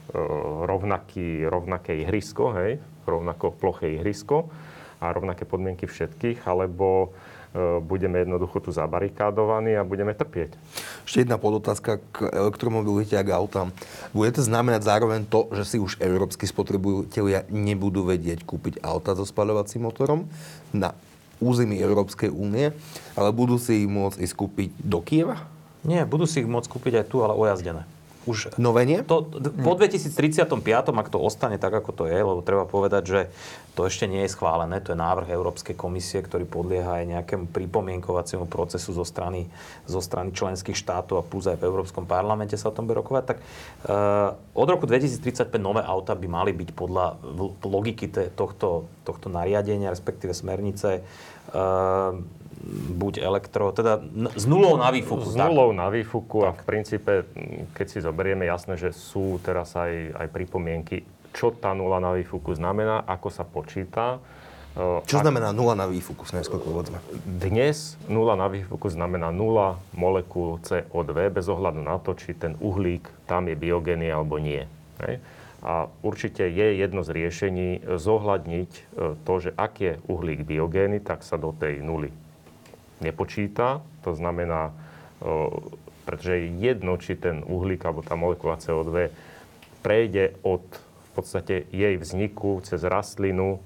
[0.67, 4.51] rovnaký, rovnaké ihrisko, hej, rovnako ploché ihrisko
[4.99, 7.15] a rovnaké podmienky všetkých, alebo
[7.55, 10.59] e, budeme jednoducho tu zabarikádovaní a budeme trpieť.
[11.07, 13.71] Ešte jedna podotázka k elektromobilite a k autám.
[14.11, 19.23] Bude to znamenať zároveň to, že si už európsky spotrebitelia nebudú vedieť kúpiť auta so
[19.23, 20.27] spaľovacím motorom
[20.75, 20.91] na
[21.39, 22.75] území Európskej únie,
[23.15, 25.58] ale budú si ich môcť ísť kúpiť do Kieva?
[25.83, 27.87] Nie, budú si ich môcť kúpiť aj tu, ale ojazdené.
[28.27, 28.99] Už Nové nie?
[29.07, 29.23] To,
[29.63, 30.59] po 2035,
[30.91, 33.19] ak to ostane tak, ako to je, lebo treba povedať, že
[33.79, 38.43] to ešte nie je schválené, to je návrh Európskej komisie, ktorý podlieha aj nejakému pripomienkovaciemu
[38.51, 39.47] procesu zo strany,
[39.87, 43.23] zo strany členských štátov a plus aj v Európskom parlamente sa o tom bude rokovať,
[43.23, 47.23] tak uh, od roku 2035 nové auta by mali byť podľa
[47.63, 51.07] logiky tohto, tohto nariadenia, respektíve smernice,
[52.69, 54.03] buď elektro, teda
[54.35, 55.25] s nulou na výfuku.
[55.25, 56.47] S nulou na výfuku tak.
[56.47, 57.11] a v princípe,
[57.73, 62.53] keď si zoberieme, jasné, že sú teraz aj, aj pripomienky, čo tá nula na výfuku
[62.57, 64.19] znamená, ako sa počíta.
[64.79, 65.23] Čo Ak...
[65.25, 66.23] znamená nula na výfuku?
[66.29, 67.01] Najskôr povedzme.
[67.25, 73.09] Dnes nula na výfuku znamená nula molekúl CO2 bez ohľadu na to, či ten uhlík
[73.25, 74.63] tam je biogénny alebo nie.
[75.03, 75.19] Hej?
[75.59, 78.81] A určite je jedno z riešení zohľadniť e,
[79.27, 82.15] to, že ak je uhlík biogénny, tak sa do tej nuly
[82.99, 83.83] nepočíta.
[84.03, 84.75] To znamená,
[86.03, 89.11] pretože je jedno, či ten uhlík alebo tá molekula CO2
[89.79, 90.63] prejde od
[91.09, 93.59] v podstate jej vzniku cez rastlinu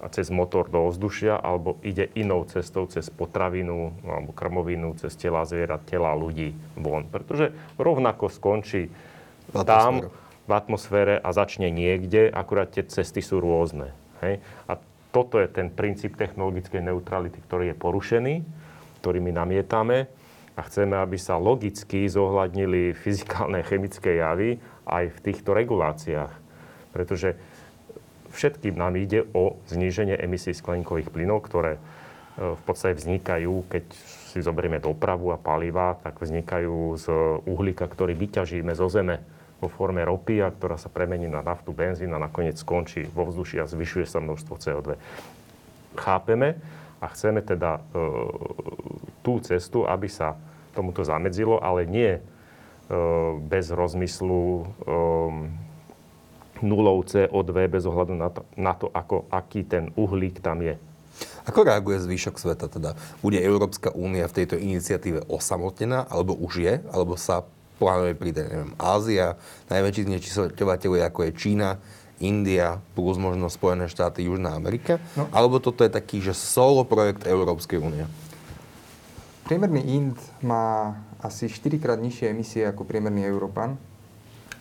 [0.00, 5.44] a cez motor do ovzdušia, alebo ide inou cestou, cez potravinu alebo krmovinu, cez tela
[5.44, 7.08] zvierat, tela ľudí von.
[7.08, 8.88] Pretože rovnako skončí
[9.52, 10.23] tam, atmosfére.
[10.44, 13.96] V atmosfére a začne niekde, akurát tie cesty sú rôzne.
[14.20, 14.44] Hej?
[14.68, 14.76] A
[15.14, 18.34] toto je ten princíp technologickej neutrality, ktorý je porušený,
[19.00, 20.10] ktorý my namietame
[20.54, 26.32] a chceme, aby sa logicky zohľadnili fyzikálne a chemické javy aj v týchto reguláciách.
[26.92, 27.38] Pretože
[28.34, 31.80] všetkým nám ide o zníženie emisí skleníkových plynov, ktoré e,
[32.54, 33.84] v podstate vznikajú, keď
[34.34, 37.06] si zoberieme dopravu a paliva, tak vznikajú z
[37.46, 39.22] uhlíka, ktorý vyťažíme zo zeme
[39.64, 43.64] vo forme ropy a ktorá sa premení na naftu, benzín a nakoniec skončí vo vzduši
[43.64, 45.00] a zvyšuje sa množstvo CO2.
[45.96, 46.60] Chápeme
[47.00, 48.02] a chceme teda e,
[49.24, 50.36] tú cestu, aby sa
[50.76, 52.20] tomuto zamedzilo, ale nie e,
[53.40, 54.64] bez rozmyslu e,
[56.60, 60.76] nulou CO2 bez ohľadu na to, na to ako, aký ten uhlík tam je.
[61.44, 62.98] Ako reaguje zvyšok sveta teda?
[63.22, 67.46] Bude Európska únia v tejto iniciatíve osamotnená, alebo už je, alebo sa
[67.84, 69.36] plánuje pridať, neviem, Ázia,
[69.68, 71.76] najväčší znečisťovateľi ako je Čína,
[72.16, 75.28] India, plus možno Spojené štáty, Južná Amerika, No.
[75.28, 78.08] alebo toto je taký, že solo projekt Európskej únie?
[79.44, 83.76] Priemerný Ind má asi 4 krát nižšie emisie ako priemerný Európan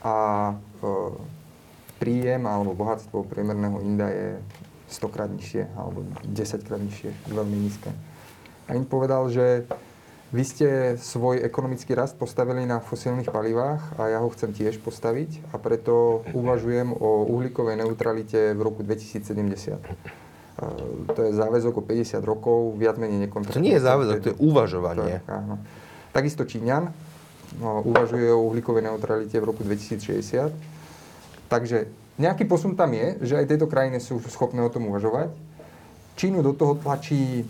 [0.03, 0.15] a
[0.51, 0.91] e,
[2.03, 4.43] príjem alebo bohatstvo priemerného Inda je
[4.91, 7.95] 100 krát nižšie alebo 10 krát nižšie, veľmi nízke.
[8.67, 9.63] A Ind povedal, že
[10.33, 10.67] vy ste
[10.97, 16.25] svoj ekonomický rast postavili na fosílnych palivách a ja ho chcem tiež postaviť a preto
[16.33, 19.77] uvažujem o uhlíkovej neutralite v roku 2070.
[19.77, 19.93] E,
[21.13, 23.61] To je záväzok o 50 rokov, viac menej nekontrolovaný.
[23.61, 25.21] To nie je záväzok, to je uvažovanie.
[25.21, 25.61] Tak, áno.
[26.09, 26.89] Takisto Číňan
[27.61, 30.49] no, uvažuje o uhlíkovej neutralite v roku 2060.
[31.45, 31.85] Takže
[32.17, 35.29] nejaký posun tam je, že aj tieto krajiny sú schopné o tom uvažovať.
[36.17, 37.45] Čínu do toho tlačí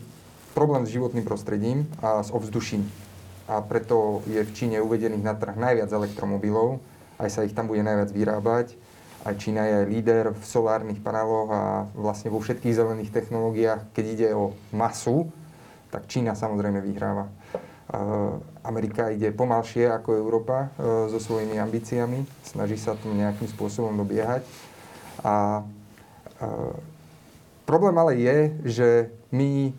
[0.54, 2.86] problém s životným prostredím a s ovzduším.
[3.50, 6.80] A preto je v Číne uvedených na trh najviac elektromobilov,
[7.20, 8.68] aj sa ich tam bude najviac vyrábať.
[9.24, 11.64] Aj Čína je líder v solárnych paneloch a
[11.96, 15.32] vlastne vo všetkých zelených technológiách, keď ide o masu,
[15.92, 17.32] tak Čína samozrejme vyhráva.
[18.64, 24.42] Amerika ide pomalšie ako Európa e, so svojimi ambíciami, snaží sa tu nejakým spôsobom dobiehať.
[25.22, 25.64] A e,
[27.68, 28.90] problém ale je, že
[29.36, 29.76] my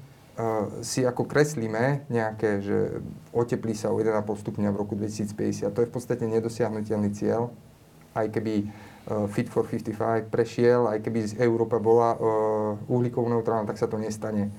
[0.82, 2.98] si ako kreslíme nejaké, že
[3.30, 5.70] oteplí sa o 1,5 stupňa v roku 2050.
[5.70, 7.54] To je v podstate nedosiahnutelný cieľ,
[8.18, 8.64] aj keby e,
[9.30, 12.18] Fit for 55 prešiel, aj keby Európa bola e,
[12.90, 14.50] uhlíkovo neutrálna, tak sa to nestane.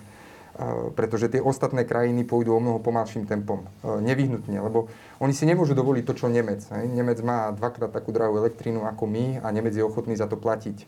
[0.95, 3.67] Pretože tie ostatné krajiny pôjdu o mnoho pomalším tempom.
[3.83, 4.87] Nevyhnutne, lebo
[5.19, 6.63] oni si nemôžu dovoliť to, čo Nemec.
[6.71, 10.87] Nemec má dvakrát takú drahú elektrínu ako my a Nemec je ochotný za to platiť.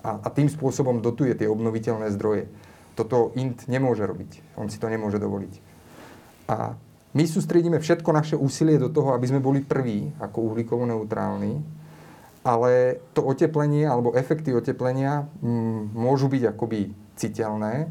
[0.00, 2.48] A, a tým spôsobom dotuje tie obnoviteľné zdroje.
[2.92, 4.56] Toto Int nemôže robiť.
[4.60, 5.54] On si to nemôže dovoliť.
[6.52, 6.76] A
[7.12, 11.60] my sústredíme všetko naše úsilie do toho, aby sme boli prví ako uhlíkovo neutrálni,
[12.42, 17.86] ale to oteplenie alebo efekty oteplenia mm, môžu byť akoby citeľné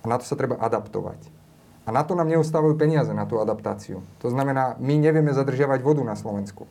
[0.00, 1.40] a na to sa treba adaptovať.
[1.88, 4.04] A na to nám neostávajú peniaze, na tú adaptáciu.
[4.22, 6.68] To znamená, my nevieme zadržiavať vodu na Slovensku,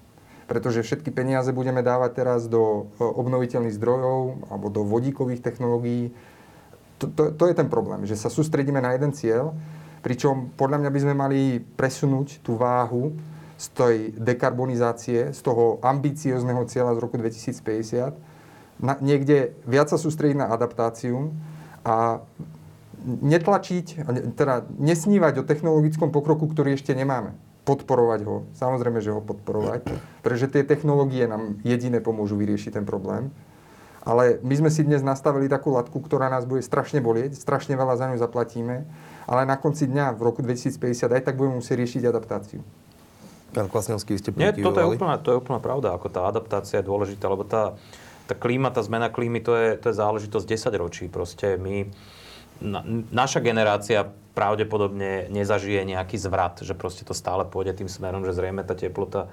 [0.48, 6.14] pretože všetky peniaze budeme dávať teraz do e, obnoviteľných zdrojov alebo do vodíkových technológií.
[7.00, 9.56] To, to, to je ten problém, že sa sústredíme na jeden cieľ,
[10.04, 11.42] pričom podľa mňa by sme mali
[11.80, 13.16] presunúť tú váhu
[13.60, 18.16] z tej dekarbonizácie, z toho ambiciozného cieľa z roku 2050,
[18.80, 21.36] na, niekde viac sa sústrediť na adaptáciu
[21.84, 22.24] a
[23.04, 27.36] netlačiť, teda nesnívať o technologickom pokroku, ktorý ešte nemáme.
[27.68, 28.48] Podporovať ho.
[28.56, 29.92] Samozrejme, že ho podporovať,
[30.24, 33.36] pretože tie technológie nám jediné pomôžu vyriešiť ten problém.
[34.10, 37.94] Ale my sme si dnes nastavili takú latku, ktorá nás bude strašne bolieť, strašne veľa
[37.94, 38.90] za ňu zaplatíme,
[39.30, 42.66] ale na konci dňa v roku 2050 aj tak budeme musieť riešiť adaptáciu.
[43.54, 46.90] Pán Klasňovský, ste Nie, toto je úplná, to je úplná pravda, ako tá adaptácia je
[46.90, 47.78] dôležitá, lebo tá,
[48.26, 51.06] tá klíma, tá zmena klímy, to je, to je záležitosť 10 ročí.
[51.06, 51.86] Proste my,
[52.66, 52.82] na,
[53.14, 58.66] naša generácia pravdepodobne nezažije nejaký zvrat, že proste to stále pôjde tým smerom, že zrejme
[58.66, 59.30] tá teplota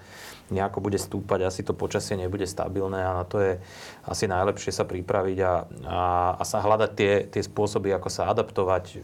[0.51, 3.59] nejako bude stúpať, asi to počasie nebude stabilné a na to je
[4.07, 5.55] asi najlepšie sa pripraviť a,
[5.87, 6.01] a,
[6.39, 9.03] a sa hľadať tie, tie spôsoby, ako sa adaptovať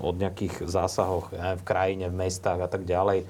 [0.00, 3.26] od nejakých zásahoch neviem, v krajine, v mestách a tak ďalej, e,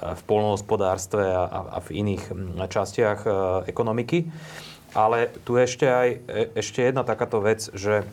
[0.00, 2.22] v polnohospodárstve a, a, a v iných
[2.66, 3.30] častiach e,
[3.70, 4.26] ekonomiky.
[4.94, 8.06] Ale tu ešte aj e, ešte jedna takáto vec, že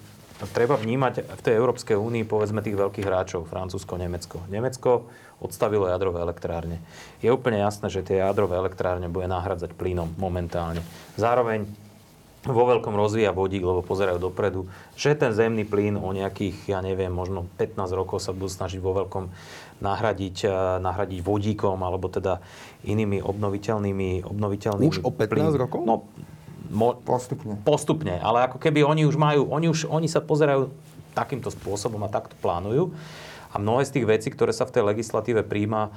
[0.49, 4.41] treba vnímať v tej Európskej únii povedzme tých veľkých hráčov, Francúzsko, Nemecko.
[4.49, 5.11] Nemecko
[5.41, 6.81] odstavilo jadrové elektrárne.
[7.21, 10.85] Je úplne jasné, že tie jadrové elektrárne bude nahradzať plynom momentálne.
[11.17, 11.65] Zároveň
[12.41, 14.65] vo veľkom rozvíja vodík, lebo pozerajú dopredu,
[14.97, 18.97] že ten zemný plyn o nejakých, ja neviem, možno 15 rokov sa budú snažiť vo
[18.97, 19.29] veľkom
[19.81, 22.41] nahradiť, eh, nahradiť vodíkom alebo teda
[22.81, 25.45] inými obnoviteľnými, obnoviteľnými Už o 15 plyn.
[25.53, 25.81] rokov?
[25.85, 26.09] No,
[26.71, 27.59] mo, Postupne.
[27.67, 30.71] postupne, ale ako keby oni už majú, oni, už, oni sa pozerajú
[31.11, 32.95] takýmto spôsobom a takto plánujú.
[33.51, 35.91] A mnohé z tých vecí, ktoré sa v tej legislatíve príjma,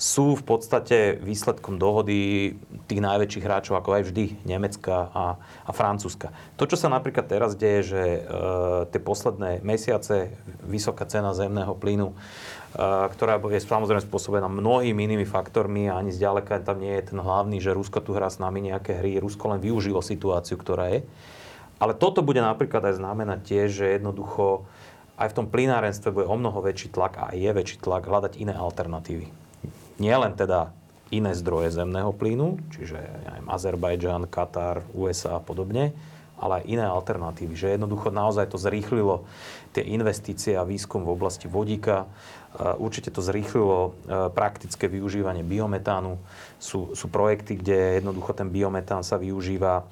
[0.00, 2.56] sú v podstate výsledkom dohody
[2.88, 5.24] tých najväčších hráčov, ako aj vždy, Nemecka a,
[5.66, 6.32] a Francúzska.
[6.56, 8.20] To, čo sa napríklad teraz deje, že e,
[8.88, 10.32] tie posledné mesiace
[10.64, 12.16] vysoká cena zemného plynu,
[12.76, 17.58] ktorá je samozrejme spôsobená mnohými inými faktormi a ani zďaleka tam nie je ten hlavný,
[17.58, 19.18] že Rusko tu hrá s nami nejaké hry.
[19.18, 21.02] Rusko len využilo situáciu, ktorá je.
[21.82, 24.68] Ale toto bude napríklad aj znamenať tiež, že jednoducho
[25.18, 28.54] aj v tom plynárenstve bude o mnoho väčší tlak a je väčší tlak hľadať iné
[28.54, 29.40] alternatívy
[30.00, 30.72] nie len teda
[31.12, 35.92] iné zdroje zemného plynu, čiže neviem, Azerbajdžan, Katar, USA a podobne,
[36.40, 37.52] ale aj iné alternatívy.
[37.52, 39.28] Že jednoducho naozaj to zrýchlilo
[39.76, 42.08] tie investície a výskum v oblasti vodíka.
[42.58, 43.90] Určite to zrýchlilo e,
[44.34, 46.18] praktické využívanie biometánu.
[46.58, 49.86] Sú, sú projekty, kde jednoducho ten biometán sa využíva,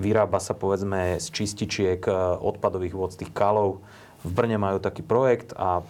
[0.00, 3.84] vyrába sa povedzme z čističiek e, odpadových vôd z tých kalov
[4.26, 5.86] v Brne majú taký projekt a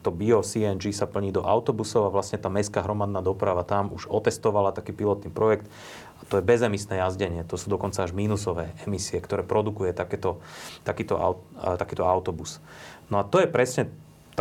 [0.00, 4.72] to bio-CNG sa plní do autobusov a vlastne tá mestská hromadná doprava tam už otestovala
[4.72, 5.68] taký pilotný projekt
[6.16, 7.44] a to je bezemisné jazdenie.
[7.52, 10.40] To sú dokonca až mínusové emisie, ktoré produkuje takéto,
[10.80, 11.44] takýto,
[11.76, 12.56] takýto autobus.
[13.12, 13.92] No a to je presne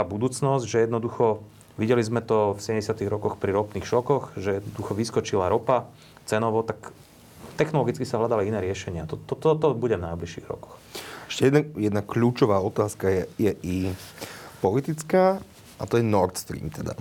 [0.01, 1.45] tá budúcnosť, že jednoducho
[1.77, 3.05] videli sme to v 70.
[3.05, 5.85] rokoch pri ropných šokoch, že jednoducho vyskočila ropa
[6.25, 6.89] cenovo, tak
[7.53, 9.05] technologicky sa hľadali iné riešenia.
[9.05, 10.81] Toto to, to, to bude v najbližších rokoch.
[11.29, 13.77] Ešte jedna, jedna kľúčová otázka je, je i
[14.65, 15.37] politická,
[15.77, 16.97] a to je Nord Stream teda.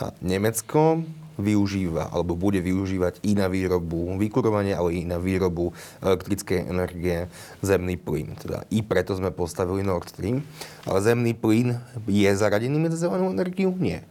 [0.00, 1.04] A Nemecko
[1.40, 5.72] využíva, alebo bude využívať i na výrobu vykurovania, ale i na výrobu
[6.04, 7.26] elektrickej energie
[7.64, 8.36] zemný plyn.
[8.36, 10.44] Teda i preto sme postavili Nord Stream.
[10.84, 13.72] Ale zemný plyn je zaradený medzi zelenú energiu?
[13.76, 14.04] Nie.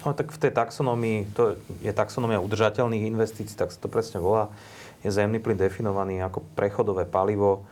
[0.00, 4.48] No tak v tej taxonomii, to je taxonomia udržateľných investícií, tak sa to presne volá.
[5.04, 7.66] Je zemný plyn definovaný ako prechodové palivo,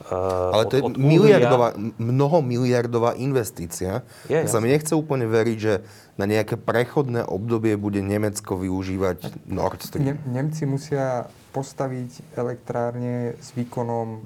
[0.00, 4.00] Uh, Ale to od, je od miliardová, mnoho miliardová investícia.
[4.32, 5.84] Je, sa mi nechce úplne veriť, že
[6.20, 10.04] na nejaké prechodné obdobie bude Nemecko využívať Nord Stream.
[10.04, 14.20] Ne, Nemci musia postaviť elektrárne s výkonom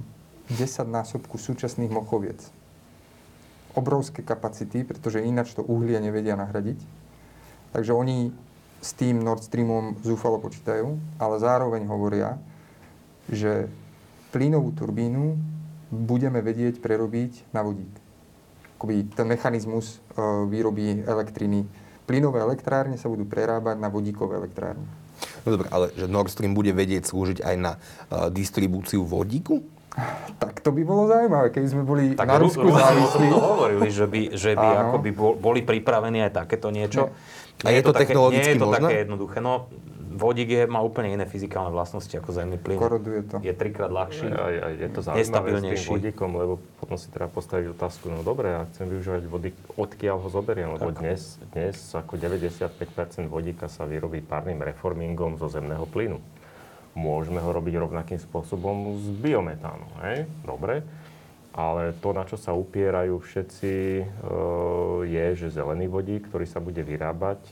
[0.51, 2.43] 10 násobku súčasných mochoviec.
[3.79, 6.83] Obrovské kapacity, pretože ináč to uhlie nevedia nahradiť.
[7.71, 8.35] Takže oni
[8.83, 12.37] s tým Nord Streamom zúfalo počítajú, ale zároveň hovoria,
[13.31, 13.71] že
[14.35, 15.39] plynovú turbínu
[15.95, 17.95] budeme vedieť prerobiť na vodík.
[18.77, 21.65] Akoby ten mechanizmus e, výroby elektriny.
[22.05, 24.85] Plynové elektrárne sa budú prerábať na vodíkové elektrárne.
[25.45, 29.65] No dobre, ale že Nord Stream bude vedieť slúžiť aj na uh, distribúciu vodíku?
[30.43, 33.31] Tak to by bolo zaujímavé, keby sme boli tak na Rusku závislí.
[33.31, 37.15] to hovorili, že by, že by akoby boli pripravení aj takéto niečo.
[37.63, 37.63] Nie.
[37.63, 38.83] A je, je to, to technologicky také, Nie je to možné?
[38.91, 39.39] také jednoduché.
[39.39, 39.55] No,
[40.15, 42.79] vodík je, má úplne iné fyzikálne vlastnosti ako zemný plyn.
[42.79, 43.37] Koroduje to.
[43.43, 47.29] Je trikrát ľahší, aj, aj, je to zaujímavé s tým vodíkom, lebo potom si treba
[47.35, 52.15] postaviť otázku, no dobre, ja chcem využívať vodík, odkiaľ ho zoberiem, lebo dnes, dnes ako
[52.15, 56.23] 95% vodíka sa vyrobí párnym reformingom zo zemného plynu.
[56.95, 60.31] Môžeme ho robiť rovnakým spôsobom z biometánu, hej?
[60.47, 60.87] Dobre.
[61.55, 64.05] Ale to, na čo sa upierajú všetci, e,
[65.07, 67.51] je, že zelený vodík, ktorý sa bude vyrábať e,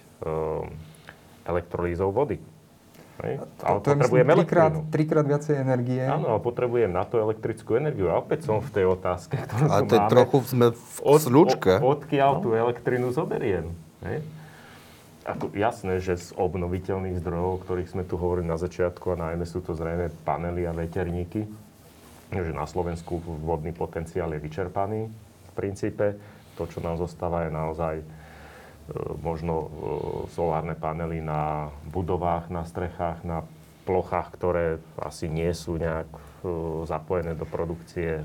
[1.46, 2.40] elektrolízou vody.
[3.22, 3.44] Hej?
[3.62, 6.02] Ale to potrebujem je trikrát, trikrát viacej energie.
[6.02, 8.10] Áno, ale potrebujem na to elektrickú energiu.
[8.10, 11.72] A opäť som v tej otázke, ktorú Ale to je trochu sme v slučke.
[11.78, 12.40] Od, odkiaľ no.
[12.42, 13.70] tú elektrinu zoberiem?
[14.02, 14.26] Hej?
[15.22, 19.30] A tu jasné, že z obnoviteľných zdrojov, o ktorých sme tu hovorili na začiatku, a
[19.30, 21.46] najmä sú to zrejme panely a veterníky,
[22.34, 25.06] že na Slovensku vodný potenciál je vyčerpaný
[25.46, 26.18] v princípe.
[26.58, 27.94] To, čo nám zostáva, je naozaj
[29.22, 29.66] možno e,
[30.34, 33.46] solárne panely na budovách, na strechách, na
[33.82, 34.66] plochách, ktoré
[34.98, 36.18] asi nie sú nejak e,
[36.86, 38.22] zapojené do produkcie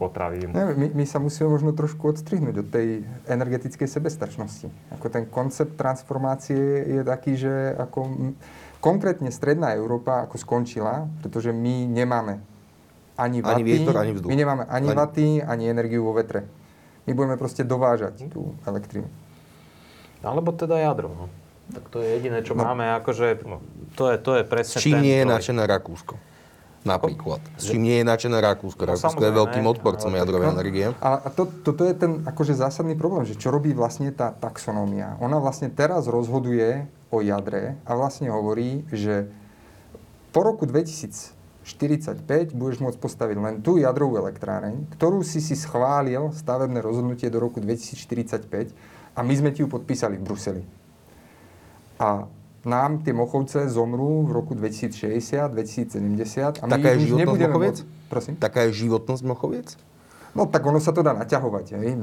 [0.00, 0.52] potravín.
[0.56, 4.68] Ne, my, my sa musíme možno trošku odstrihnúť od tej energetickej sebestačnosti.
[4.96, 8.32] Ako ten koncept transformácie je taký, že ako
[8.80, 12.40] konkrétne stredná Európa ako skončila, pretože my nemáme
[13.14, 14.28] ani vaty, ani vietor, ani vzduch.
[14.28, 16.44] My nemáme ani, ani vaty, ani energiu vo vetre.
[17.04, 19.23] My budeme proste dovážať tú elektrínu.
[20.24, 21.12] Alebo teda jadro.
[21.12, 21.26] No.
[21.72, 22.64] Tak to je jediné, čo no.
[22.64, 22.88] máme.
[23.00, 23.60] Akože, no,
[23.96, 26.16] to, je, to je presne Čím ten nie je načené Rakúsko?
[26.84, 27.40] Napríklad.
[27.56, 28.84] S čím nie je načené Rakúsko.
[28.84, 30.86] No, Rakúsko je samozrejme, veľkým odporcom ale- jadrovej No, energie.
[31.00, 35.16] A to, toto je ten akože zásadný problém, že čo robí vlastne tá taxonómia.
[35.24, 39.32] Ona vlastne teraz rozhoduje o jadre a vlastne hovorí, že
[40.36, 46.84] po roku 2045 budeš môcť postaviť len tú jadrovú elektráreň, ktorú si si schválil stavebné
[46.84, 48.76] rozhodnutie do roku 2045
[49.14, 50.62] a my sme ti ju podpísali v Bruseli.
[52.02, 52.26] A
[52.64, 57.76] nám tie mochovce zomrú v roku 2060, 2070 a my Taká je už nebudeme Mochoviec?
[58.08, 58.34] Prosím?
[58.40, 59.68] Taká je životnosť Mochoviec?
[60.34, 61.66] No tak ono sa to dá naťahovať.
[61.78, 61.94] Hej.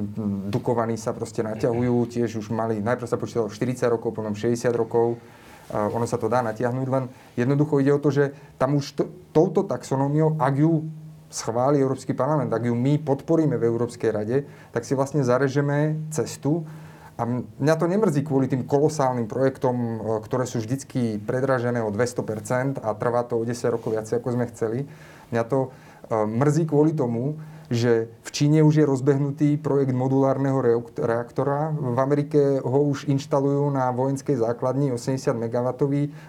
[0.48, 5.20] Dukovaní sa proste naťahujú, tiež už mali, najprv sa počítalo 40 rokov, potom 60 rokov.
[5.72, 9.04] A ono sa to dá natiahnuť, len jednoducho ide o to, že tam už to,
[9.32, 10.84] touto taxonómiou, ak ju
[11.32, 14.44] schváli Európsky parlament, ak ju my podporíme v Európskej rade,
[14.76, 16.68] tak si vlastne zarežeme cestu.
[17.22, 17.30] A
[17.62, 22.90] mňa to nemrzí kvôli tým kolosálnym projektom, e, ktoré sú vždycky predražené o 200% a
[22.98, 24.90] trvá to o 10 rokov viacej, ako sme chceli.
[25.30, 27.38] Mňa to e, mrzí kvôli tomu,
[27.70, 31.70] že v Číne už je rozbehnutý projekt modulárneho reakt- reaktora.
[31.70, 35.70] V Amerike ho už inštalujú na vojenskej základni 80 MW.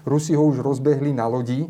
[0.05, 1.69] Rusi ho už rozbehli na lodi, e,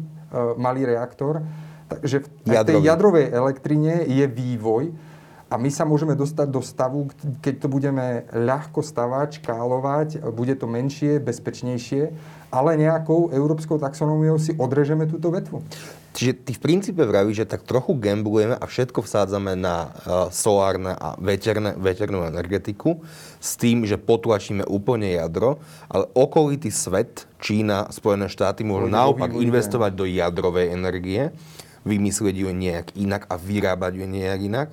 [0.58, 1.46] malý reaktor.
[1.86, 5.11] Takže v tej jadrovej elektrine je vývoj
[5.52, 7.12] a my sa môžeme dostať do stavu,
[7.44, 12.08] keď to budeme ľahko stavať, škálovať, bude to menšie, bezpečnejšie,
[12.48, 15.60] ale nejakou európskou taxonómiou si odrežeme túto vetvu.
[16.16, 20.96] Čiže ty v princípe vravíš, že tak trochu gamblujeme a všetko vsádzame na uh, solárne
[20.96, 23.04] a veterné, veternú energetiku
[23.36, 29.36] s tým, že potlačíme úplne jadro, ale okolitý svet, Čína, Spojené štáty môžu vo naopak
[29.36, 31.32] investovať do jadrovej energie,
[31.84, 34.68] vymyslieť ju nejak inak a vyrábať ju nejak inak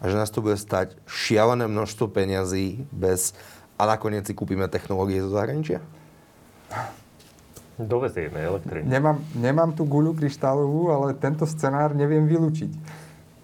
[0.00, 3.36] a že nás to bude stať šialené množstvo peňazí bez
[3.80, 5.80] a nakoniec si kúpime technológie zo zahraničia?
[7.80, 8.84] Dovezieme elektrinu.
[8.84, 12.68] Nemám, nemám tú guľu kryštálovú, ale tento scenár neviem vylúčiť.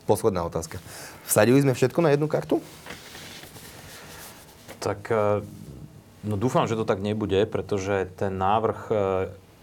[0.05, 0.77] Posledná otázka.
[1.25, 2.61] Vsadili sme všetko na jednu kartu?
[4.79, 5.41] Tak e,
[6.21, 8.95] no dúfam, že to tak nebude, pretože ten návrh e,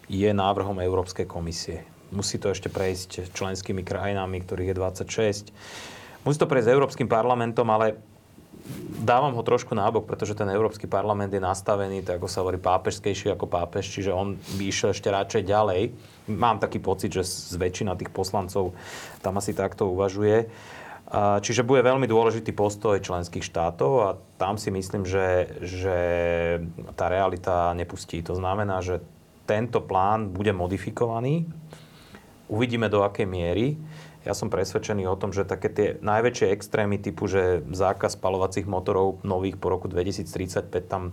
[0.10, 1.86] je návrhom Európskej komisie.
[2.10, 4.80] Musí to ešte prejsť členskými krajinami, ktorých je
[5.54, 5.54] 26.
[6.24, 8.00] Musí to prejsť Európskym parlamentom, ale
[9.04, 13.36] dávam ho trošku nábok, pretože ten Európsky parlament je nastavený, tak ako sa hovorí, pápežskejší
[13.36, 15.82] ako pápež, čiže on by išiel ešte radšej ďalej.
[16.32, 18.72] Mám taký pocit, že z väčšina tých poslancov
[19.20, 20.48] tam asi takto uvažuje.
[21.14, 24.10] Čiže bude veľmi dôležitý postoj členských štátov a
[24.40, 25.98] tam si myslím, že, že
[26.96, 28.24] tá realita nepustí.
[28.26, 29.04] To znamená, že
[29.44, 31.46] tento plán bude modifikovaný.
[32.48, 33.76] Uvidíme do akej miery.
[34.24, 39.20] Ja som presvedčený o tom, že také tie najväčšie extrémy typu, že zákaz spalovacích motorov
[39.28, 41.12] nových po roku 2035 tam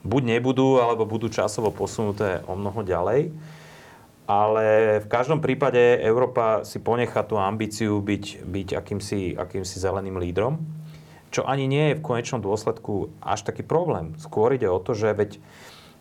[0.00, 3.36] buď nebudú, alebo budú časovo posunuté o mnoho ďalej.
[4.28, 10.60] Ale v každom prípade Európa si ponechá tú ambíciu byť, byť akýmsi, akýmsi zeleným lídrom,
[11.28, 14.16] čo ani nie je v konečnom dôsledku až taký problém.
[14.20, 15.40] Skôr ide o to, že veď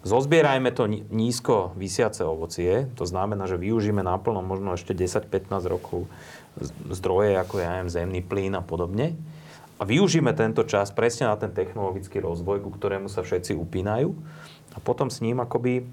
[0.07, 6.07] zozbierajme to nízko vysiace ovocie, to znamená, že využijeme naplno možno ešte 10-15 rokov
[6.89, 9.13] zdroje, ako ja neviem, zemný plyn a podobne.
[9.77, 14.09] A využijeme tento čas presne na ten technologický rozvoj, ku ktorému sa všetci upínajú.
[14.73, 15.85] A potom s ním akoby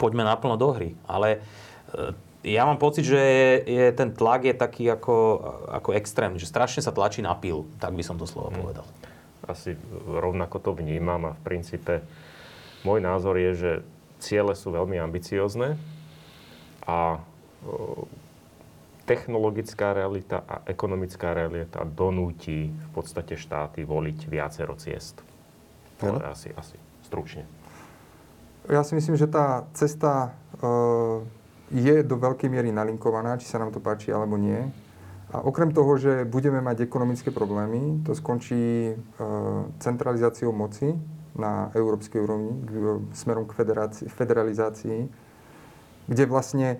[0.00, 0.96] poďme naplno do hry.
[1.04, 1.44] Ale
[1.92, 2.16] e,
[2.56, 5.16] ja mám pocit, že je, je, ten tlak je taký ako,
[5.68, 8.88] ako extrémny, že strašne sa tlačí na pil, tak by som to slovo povedal.
[9.44, 9.76] Asi
[10.08, 12.00] rovnako to vnímam a v princípe
[12.84, 13.72] môj názor je, že
[14.20, 15.80] ciele sú veľmi ambiciozne
[16.84, 17.18] a
[17.64, 18.04] o,
[19.04, 25.20] technologická realita a ekonomická realita donúti v podstate štáty voliť viacero ciest.
[26.00, 27.44] To je asi, asi stručne.
[28.64, 30.64] Ja si myslím, že tá cesta e,
[31.68, 34.56] je do veľkej miery nalinkovaná, či sa nám to páči alebo nie.
[35.36, 38.94] A okrem toho, že budeme mať ekonomické problémy, to skončí e,
[39.84, 40.96] centralizáciou moci
[41.34, 42.70] na európskej úrovni, k,
[43.14, 43.58] smerom k
[44.06, 45.10] federalizácii,
[46.06, 46.78] kde vlastne e,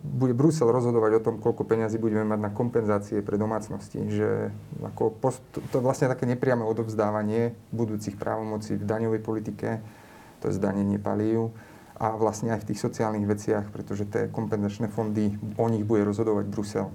[0.00, 4.00] bude Brusel rozhodovať o tom, koľko peňazí budeme mať na kompenzácie pre domácnosti.
[4.00, 4.54] Že
[4.94, 9.84] ako post, to je vlastne také nepriame odovzdávanie budúcich právomocí v daňovej politike,
[10.40, 11.52] to je zdanenie palív
[12.00, 16.48] a vlastne aj v tých sociálnych veciach, pretože tie kompenzačné fondy, o nich bude rozhodovať
[16.48, 16.88] Brusel.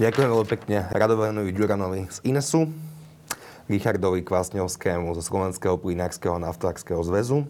[0.00, 2.70] Ďakujem veľmi pekne Radovanovi Ďuranovi z Inesu,
[3.68, 7.44] Richardovi Kvásňovskému zo Slovenského plinárskeho naftárskeho zväzu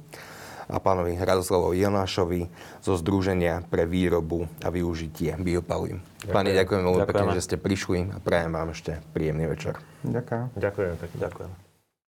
[0.68, 2.42] a pánovi Radoslavovi Jonášovi
[2.84, 6.04] zo Združenia pre výrobu a využitie biopalív.
[6.28, 9.80] Páni, ďakujem veľmi pekne, že ste prišli a prajem vám ešte príjemný večer.
[10.04, 10.44] Ďakujem.
[10.60, 11.18] Ďakujem pekne.
[11.24, 11.67] Ďakujem.